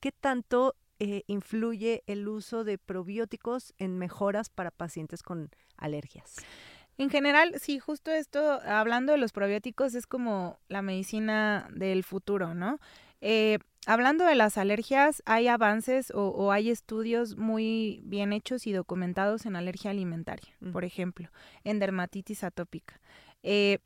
¿qué 0.02 0.12
tanto 0.12 0.76
eh, 1.00 1.24
influye 1.28 2.04
el 2.08 2.28
uso 2.28 2.66
de 2.66 2.78
probióticos 2.78 3.74
en 3.78 3.98
mejoras 3.98 4.50
para 4.50 4.70
pacientes 4.70 5.24
con 5.24 5.50
alergias? 5.78 6.36
En 7.00 7.10
general, 7.10 7.56
sí, 7.62 7.80
justo 7.80 8.12
esto, 8.12 8.60
hablando 8.66 9.14
de 9.14 9.18
los 9.18 9.32
probióticos, 9.32 9.96
es 9.96 10.06
como 10.06 10.60
la 10.68 10.82
medicina 10.82 11.70
del 11.74 12.04
futuro, 12.04 12.54
¿no? 12.54 12.78
Eh, 13.22 13.60
hablando 13.86 14.26
de 14.26 14.36
las 14.36 14.58
alergias, 14.58 15.24
hay 15.26 15.48
avances 15.48 16.12
o, 16.12 16.28
o 16.28 16.52
hay 16.52 16.70
estudios 16.70 17.38
muy 17.38 18.02
bien 18.04 18.34
hechos 18.34 18.68
y 18.68 18.74
documentados 18.74 19.46
en 19.46 19.56
alergia 19.56 19.92
alimentaria, 19.92 20.54
Mm. 20.60 20.72
por 20.74 20.84
ejemplo, 20.84 21.30
en 21.64 21.80
dermatitis 21.80 22.44
atópica. 22.44 23.00
Eh, 23.44 23.80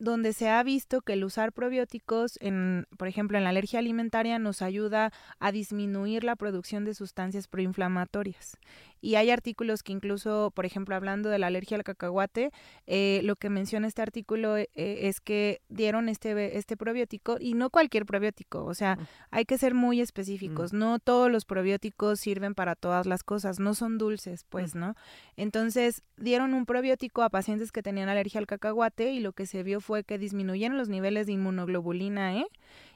donde 0.00 0.32
se 0.32 0.48
ha 0.48 0.62
visto 0.62 1.02
que 1.02 1.12
el 1.12 1.22
usar 1.24 1.52
probióticos, 1.52 2.38
en, 2.40 2.86
por 2.96 3.06
ejemplo, 3.06 3.36
en 3.36 3.44
la 3.44 3.50
alergia 3.50 3.78
alimentaria, 3.78 4.38
nos 4.38 4.62
ayuda 4.62 5.12
a 5.38 5.52
disminuir 5.52 6.24
la 6.24 6.36
producción 6.36 6.86
de 6.86 6.94
sustancias 6.94 7.46
proinflamatorias. 7.46 8.56
Y 9.00 9.14
hay 9.14 9.30
artículos 9.30 9.82
que 9.82 9.92
incluso, 9.92 10.52
por 10.54 10.66
ejemplo, 10.66 10.94
hablando 10.94 11.28
de 11.28 11.38
la 11.38 11.46
alergia 11.46 11.76
al 11.76 11.84
cacahuate, 11.84 12.50
eh, 12.86 13.20
lo 13.24 13.36
que 13.36 13.50
menciona 13.50 13.86
este 13.86 14.02
artículo 14.02 14.56
eh, 14.56 14.68
es 14.74 15.20
que 15.20 15.62
dieron 15.68 16.08
este, 16.08 16.58
este 16.58 16.76
probiótico 16.76 17.36
y 17.40 17.54
no 17.54 17.70
cualquier 17.70 18.06
probiótico, 18.06 18.64
o 18.64 18.74
sea, 18.74 18.98
hay 19.30 19.44
que 19.44 19.58
ser 19.58 19.74
muy 19.74 20.00
específicos, 20.00 20.72
no 20.72 20.98
todos 20.98 21.30
los 21.30 21.44
probióticos 21.44 22.20
sirven 22.20 22.54
para 22.54 22.74
todas 22.74 23.06
las 23.06 23.22
cosas, 23.22 23.60
no 23.60 23.74
son 23.74 23.98
dulces, 23.98 24.44
pues, 24.48 24.74
¿no? 24.74 24.94
Entonces, 25.36 26.02
dieron 26.16 26.54
un 26.54 26.66
probiótico 26.66 27.22
a 27.22 27.30
pacientes 27.30 27.72
que 27.72 27.82
tenían 27.82 28.08
alergia 28.08 28.38
al 28.38 28.46
cacahuate 28.46 29.12
y 29.12 29.20
lo 29.20 29.32
que 29.32 29.46
se 29.46 29.62
vio 29.62 29.80
fue 29.80 30.04
que 30.04 30.18
disminuyeron 30.18 30.76
los 30.76 30.88
niveles 30.88 31.26
de 31.26 31.32
inmunoglobulina 31.32 32.36
E 32.36 32.46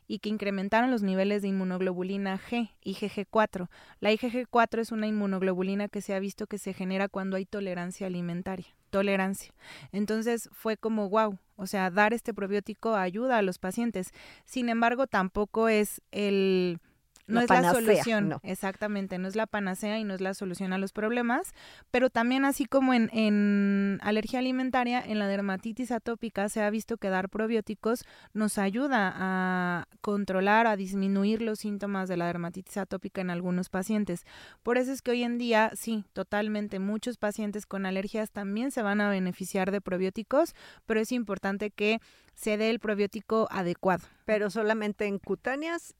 y 0.07 0.19
que 0.19 0.29
incrementaron 0.29 0.91
los 0.91 1.03
niveles 1.03 1.43
de 1.43 1.49
inmunoglobulina 1.49 2.39
G, 2.39 2.71
IgG4. 2.85 3.69
La 4.01 4.13
IgG4 4.13 4.81
es 4.81 4.93
una 4.93 5.07
inmunoglobulina 5.07 5.89
que 5.89 6.01
se 6.01 6.15
ha 6.15 6.19
visto 6.19 6.47
que 6.47 6.59
se 6.59 6.75
genera 6.75 7.09
cuando 7.09 7.37
hay 7.37 7.47
tolerancia 7.47 8.07
alimentaria, 8.07 8.67
tolerancia. 8.91 9.53
Entonces 9.93 10.51
fue 10.53 10.77
como 10.77 11.09
wow, 11.09 11.39
o 11.57 11.67
sea, 11.67 11.91
dar 11.91 12.13
este 12.13 12.35
probiótico 12.35 12.95
ayuda 12.95 13.39
a 13.39 13.43
los 13.43 13.59
pacientes. 13.59 14.13
Sin 14.45 14.69
embargo, 14.69 15.07
tampoco 15.07 15.69
es 15.69 16.03
el 16.11 16.81
no 17.27 17.41
es 17.41 17.49
la 17.49 17.73
solución, 17.73 18.39
exactamente, 18.43 19.19
no 19.19 19.29
es 19.29 19.37
la 19.37 19.47
panacea 19.47 19.99
y 19.99 20.05
no 20.05 20.15
es 20.15 20.21
la 20.21 20.35
solución 20.35 20.73
a 20.73 20.79
los 20.79 20.93
problemas, 20.93 21.53
pero 21.91 22.11
también 22.11 22.45
así 22.45 22.67
como 22.67 22.93
en, 22.93 23.09
en, 23.13 23.99
alergia 24.03 24.41
alimentaria, 24.41 25.03
en 25.05 25.19
la 25.19 25.27
dermatitis 25.27 25.91
atópica 25.91 26.49
se 26.49 26.63
ha 26.63 26.71
visto 26.71 26.99
que 26.99 27.09
dar 27.09 27.29
probióticos 27.29 28.05
nos 28.33 28.59
ayuda 28.59 29.13
a 29.17 29.87
controlar, 30.01 30.67
a 30.67 30.77
disminuir 30.77 31.41
los 31.41 31.61
síntomas 31.61 32.09
de 32.09 32.17
la 32.17 32.27
dermatitis 32.27 32.77
atópica 32.77 33.21
en 33.21 33.31
algunos 33.31 33.71
pacientes. 33.71 34.25
Por 34.63 34.77
eso 34.77 34.93
es 34.93 35.01
que 35.01 35.13
hoy 35.13 35.23
en 35.23 35.39
día, 35.39 35.71
sí, 35.75 36.05
totalmente, 36.13 36.79
muchos 36.79 37.17
pacientes 37.17 37.67
con 37.67 37.87
alergias 37.87 38.31
también 38.31 38.71
se 38.71 38.83
van 38.83 39.01
a 39.01 39.09
beneficiar 39.09 39.71
de 39.71 39.81
probióticos, 39.81 40.55
pero 40.87 41.01
es 41.01 41.13
importante 41.13 41.71
que 41.71 42.01
se 42.35 42.57
dé 42.57 42.71
el 42.71 42.81
probiótico 42.81 43.49
adecuado. 43.51 44.07
Pero 44.25 44.51
solamente 44.51 45.07
en 45.07 45.19
cutáneas 45.19 45.95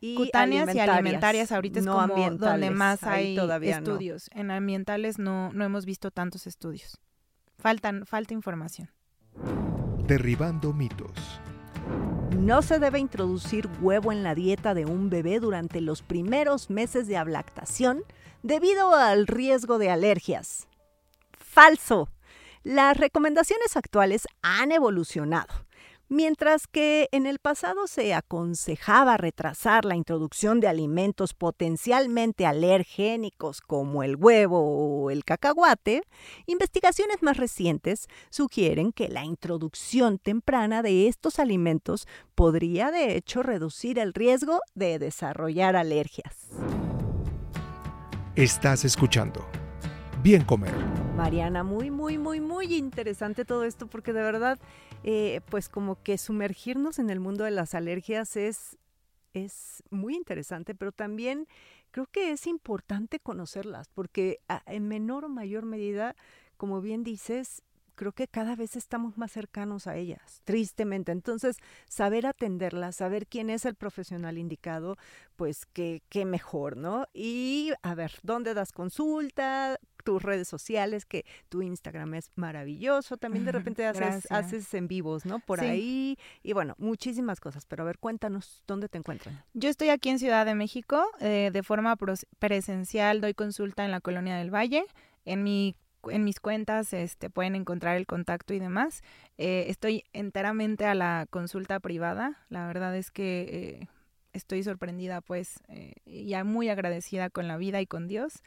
y 0.00 0.14
cutáneas 0.14 0.74
y 0.74 0.78
alimentarias 0.78 1.52
ahorita 1.52 1.80
es 1.80 1.86
como 1.86 2.30
donde 2.32 2.70
más 2.70 3.02
hay 3.04 3.38
estudios. 3.62 4.28
En 4.32 4.50
ambientales 4.50 5.18
no, 5.18 5.52
no 5.52 5.64
hemos 5.64 5.86
visto 5.86 6.10
tantos 6.10 6.46
estudios. 6.46 6.98
Faltan, 7.58 8.06
falta 8.06 8.34
información. 8.34 8.90
Derribando 10.06 10.72
mitos. 10.72 11.40
No 12.38 12.62
se 12.62 12.78
debe 12.78 12.98
introducir 12.98 13.68
huevo 13.80 14.12
en 14.12 14.22
la 14.22 14.34
dieta 14.34 14.74
de 14.74 14.84
un 14.84 15.08
bebé 15.08 15.40
durante 15.40 15.80
los 15.80 16.02
primeros 16.02 16.70
meses 16.70 17.06
de 17.06 17.16
ablactación 17.16 18.02
debido 18.42 18.94
al 18.94 19.26
riesgo 19.26 19.78
de 19.78 19.90
alergias. 19.90 20.68
Falso. 21.38 22.10
Las 22.62 22.96
recomendaciones 22.96 23.76
actuales 23.76 24.26
han 24.42 24.72
evolucionado 24.72 25.65
Mientras 26.08 26.68
que 26.68 27.08
en 27.10 27.26
el 27.26 27.40
pasado 27.40 27.88
se 27.88 28.14
aconsejaba 28.14 29.16
retrasar 29.16 29.84
la 29.84 29.96
introducción 29.96 30.60
de 30.60 30.68
alimentos 30.68 31.34
potencialmente 31.34 32.46
alergénicos 32.46 33.60
como 33.60 34.04
el 34.04 34.14
huevo 34.14 34.60
o 34.60 35.10
el 35.10 35.24
cacahuate, 35.24 36.02
investigaciones 36.46 37.22
más 37.22 37.38
recientes 37.38 38.06
sugieren 38.30 38.92
que 38.92 39.08
la 39.08 39.24
introducción 39.24 40.18
temprana 40.18 40.80
de 40.82 41.08
estos 41.08 41.40
alimentos 41.40 42.06
podría 42.36 42.92
de 42.92 43.16
hecho 43.16 43.42
reducir 43.42 43.98
el 43.98 44.14
riesgo 44.14 44.60
de 44.76 45.00
desarrollar 45.00 45.74
alergias. 45.74 46.50
Estás 48.36 48.84
escuchando 48.84 49.44
Bien 50.22 50.44
Comer. 50.44 50.74
Mariana, 51.16 51.62
muy, 51.62 51.90
muy, 51.90 52.18
muy, 52.18 52.40
muy 52.40 52.74
interesante 52.74 53.44
todo 53.44 53.64
esto 53.64 53.86
porque 53.86 54.12
de 54.12 54.22
verdad 54.22 54.58
eh, 55.04 55.40
pues 55.48 55.68
como 55.68 56.02
que 56.02 56.18
sumergirnos 56.18 56.98
en 56.98 57.10
el 57.10 57.20
mundo 57.20 57.44
de 57.44 57.50
las 57.50 57.74
alergias 57.74 58.36
es, 58.36 58.76
es 59.34 59.82
muy 59.90 60.14
interesante, 60.14 60.74
pero 60.74 60.92
también 60.92 61.46
creo 61.90 62.06
que 62.06 62.30
es 62.30 62.46
importante 62.46 63.20
conocerlas, 63.20 63.88
porque 63.88 64.40
en 64.66 64.88
menor 64.88 65.24
o 65.24 65.28
mayor 65.28 65.64
medida, 65.64 66.16
como 66.56 66.80
bien 66.80 67.04
dices, 67.04 67.62
creo 67.96 68.12
que 68.12 68.28
cada 68.28 68.54
vez 68.54 68.76
estamos 68.76 69.18
más 69.18 69.32
cercanos 69.32 69.86
a 69.86 69.96
ellas, 69.96 70.42
tristemente. 70.44 71.10
Entonces, 71.10 71.56
saber 71.88 72.26
atenderlas, 72.26 72.96
saber 72.96 73.26
quién 73.26 73.50
es 73.50 73.64
el 73.64 73.74
profesional 73.74 74.38
indicado, 74.38 74.96
pues 75.34 75.66
qué, 75.66 76.02
qué 76.08 76.24
mejor, 76.24 76.76
¿no? 76.76 77.08
Y 77.12 77.72
a 77.82 77.94
ver, 77.94 78.12
¿dónde 78.22 78.54
das 78.54 78.72
consulta? 78.72 79.78
tus 80.06 80.22
redes 80.22 80.46
sociales, 80.46 81.04
que 81.04 81.26
tu 81.48 81.62
Instagram 81.62 82.14
es 82.14 82.30
maravilloso. 82.36 83.16
También 83.16 83.44
de 83.44 83.50
repente 83.50 83.84
haces, 83.84 84.30
haces 84.30 84.72
en 84.72 84.86
vivos, 84.86 85.26
¿no? 85.26 85.40
Por 85.40 85.60
ahí. 85.60 86.16
Y 86.44 86.52
bueno, 86.52 86.76
muchísimas 86.78 87.40
cosas. 87.40 87.66
Pero 87.66 87.82
a 87.82 87.86
ver, 87.86 87.98
cuéntanos, 87.98 88.62
¿dónde 88.68 88.88
te 88.88 88.98
encuentran? 88.98 89.42
Yo 89.52 89.68
estoy 89.68 89.88
aquí 89.88 90.10
en 90.10 90.20
Ciudad 90.20 90.46
de 90.46 90.54
México. 90.54 91.04
Eh, 91.18 91.50
de 91.52 91.62
forma 91.64 91.96
presencial 92.38 93.20
doy 93.20 93.34
consulta 93.34 93.84
en 93.84 93.90
la 93.90 94.00
Colonia 94.00 94.36
del 94.36 94.54
Valle. 94.54 94.84
En 95.24 95.42
mi 95.42 95.74
en 96.10 96.24
mis 96.24 96.40
cuentas 96.40 96.92
este, 96.92 97.30
pueden 97.30 97.54
encontrar 97.54 97.96
el 97.96 98.06
contacto 98.06 98.54
y 98.54 98.58
demás. 98.58 99.02
Eh, 99.38 99.66
estoy 99.68 100.04
enteramente 100.12 100.84
a 100.86 100.94
la 100.94 101.26
consulta 101.30 101.80
privada. 101.80 102.44
La 102.48 102.66
verdad 102.66 102.96
es 102.96 103.10
que 103.10 103.80
eh, 103.80 103.88
estoy 104.32 104.62
sorprendida, 104.62 105.20
pues, 105.20 105.60
eh, 105.68 105.94
ya 106.06 106.44
muy 106.44 106.68
agradecida 106.68 107.30
con 107.30 107.48
la 107.48 107.56
vida 107.56 107.80
y 107.80 107.86
con 107.86 108.08
Dios 108.08 108.42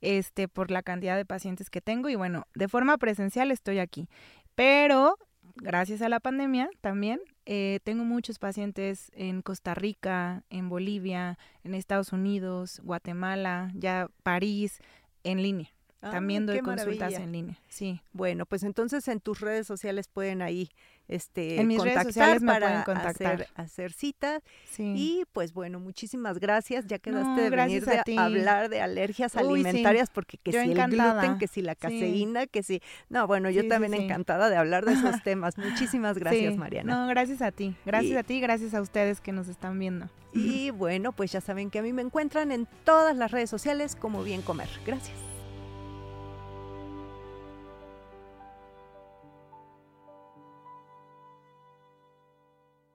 este, 0.00 0.48
por 0.48 0.70
la 0.70 0.82
cantidad 0.82 1.16
de 1.16 1.24
pacientes 1.24 1.70
que 1.70 1.80
tengo 1.80 2.08
y 2.08 2.14
bueno, 2.14 2.46
de 2.54 2.68
forma 2.68 2.98
presencial 2.98 3.50
estoy 3.50 3.78
aquí. 3.78 4.08
Pero 4.54 5.16
gracias 5.56 6.02
a 6.02 6.08
la 6.08 6.20
pandemia 6.20 6.68
también 6.80 7.20
eh, 7.46 7.80
tengo 7.84 8.04
muchos 8.04 8.38
pacientes 8.38 9.10
en 9.14 9.42
Costa 9.42 9.74
Rica, 9.74 10.44
en 10.50 10.68
Bolivia, 10.68 11.38
en 11.62 11.74
Estados 11.74 12.12
Unidos, 12.12 12.80
Guatemala, 12.84 13.70
ya 13.74 14.08
París, 14.22 14.80
en 15.24 15.42
línea. 15.42 15.73
Ah, 16.04 16.10
también 16.10 16.44
doy 16.44 16.60
consultas 16.60 17.14
en 17.14 17.32
línea. 17.32 17.58
Sí. 17.68 18.00
Bueno, 18.12 18.44
pues 18.44 18.62
entonces 18.62 19.08
en 19.08 19.20
tus 19.20 19.40
redes 19.40 19.66
sociales 19.66 20.06
pueden 20.06 20.42
ahí 20.42 20.70
este, 21.06 21.60
en 21.60 21.66
mis 21.66 21.82
redes 21.82 22.02
sociales 22.02 22.42
me 22.42 22.52
para 22.52 22.66
pueden 22.66 22.82
contactar. 22.84 23.46
Hacer, 23.54 23.92
citas. 23.92 24.42
Y 24.78 25.24
pues 25.32 25.52
bueno, 25.52 25.80
muchísimas 25.80 26.38
gracias. 26.38 26.86
Ya 26.86 26.98
quedaste 26.98 27.42
de 27.42 27.50
venir 27.50 27.84
de 27.84 28.18
hablar 28.18 28.68
de 28.68 28.80
alergias 28.80 29.36
alimentarias 29.36 30.10
porque 30.10 30.38
que 30.38 30.52
si 30.52 30.58
el 30.58 30.74
gluten, 30.74 31.38
que 31.38 31.46
si 31.46 31.62
la 31.62 31.74
caseína, 31.74 32.46
que 32.46 32.62
si... 32.62 32.82
No, 33.08 33.26
bueno, 33.26 33.50
yo 33.50 33.66
también 33.68 33.94
encantada 33.94 34.50
de 34.50 34.56
hablar 34.56 34.84
de 34.84 34.92
esos 34.92 35.22
temas. 35.24 35.58
Muchísimas 35.58 36.18
gracias, 36.18 36.56
Mariana. 36.56 36.94
No, 36.94 37.08
gracias 37.08 37.42
a 37.42 37.50
ti. 37.50 37.74
Gracias 37.84 38.18
a 38.18 38.22
ti, 38.22 38.40
gracias 38.40 38.74
a 38.74 38.80
ustedes 38.80 39.20
que 39.20 39.32
nos 39.32 39.48
están 39.48 39.78
viendo. 39.78 40.08
Y 40.32 40.70
bueno, 40.70 41.12
pues 41.12 41.30
ya 41.30 41.40
saben 41.40 41.70
que 41.70 41.78
a 41.78 41.82
mí 41.82 41.92
me 41.92 42.02
encuentran 42.02 42.50
en 42.50 42.66
todas 42.84 43.16
las 43.16 43.30
redes 43.30 43.50
sociales 43.50 43.94
como 43.94 44.24
Bien 44.24 44.42
Comer. 44.42 44.68
Gracias. 44.84 45.33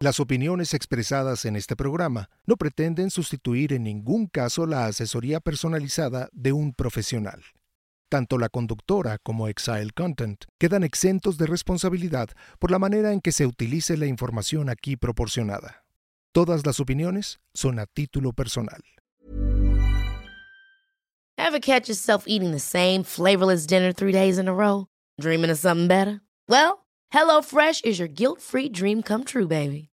Las 0.01 0.21
opiniones 0.21 0.73
expresadas 0.73 1.43
en 1.43 1.57
este 1.57 1.75
programa 1.75 2.29
no 2.45 2.55
pretenden 2.55 3.11
sustituir 3.11 3.73
en 3.73 3.83
ningún 3.83 4.27
caso 4.27 4.65
la 4.65 4.85
asesoría 4.85 5.41
personalizada 5.41 6.29
de 6.31 6.53
un 6.53 6.73
profesional. 6.73 7.43
Tanto 8.07 8.37
la 8.37 8.47
conductora 8.47 9.17
como 9.17 9.49
Exile 9.49 9.89
Content 9.93 10.45
quedan 10.57 10.85
exentos 10.85 11.37
de 11.37 11.47
responsabilidad 11.47 12.29
por 12.59 12.71
la 12.71 12.79
manera 12.79 13.11
en 13.11 13.19
que 13.19 13.33
se 13.33 13.45
utilice 13.45 13.97
la 13.97 14.05
información 14.05 14.69
aquí 14.69 14.95
proporcionada. 14.95 15.83
Todas 16.31 16.65
las 16.65 16.79
opiniones 16.79 17.41
son 17.53 17.77
a 17.77 17.85
título 17.85 18.31
personal. 18.31 18.81
Ever 21.37 21.59
catch 21.59 21.89
yourself 21.89 22.23
eating 22.25 22.51
the 22.51 22.59
same 22.59 23.03
flavorless 23.03 23.67
dinner 23.67 23.91
three 23.91 24.13
days 24.13 24.39
in 24.39 24.47
a 24.47 24.53
row? 24.53 24.87
Dreaming 25.19 25.51
of 25.51 25.57
something 25.57 25.89
better? 25.89 26.21
Well, 26.47 26.85
HelloFresh 27.13 27.83
is 27.83 27.99
your 27.99 28.07
guilt-free 28.07 28.69
dream 28.69 29.03
come 29.03 29.25
true, 29.25 29.47
baby. 29.47 29.88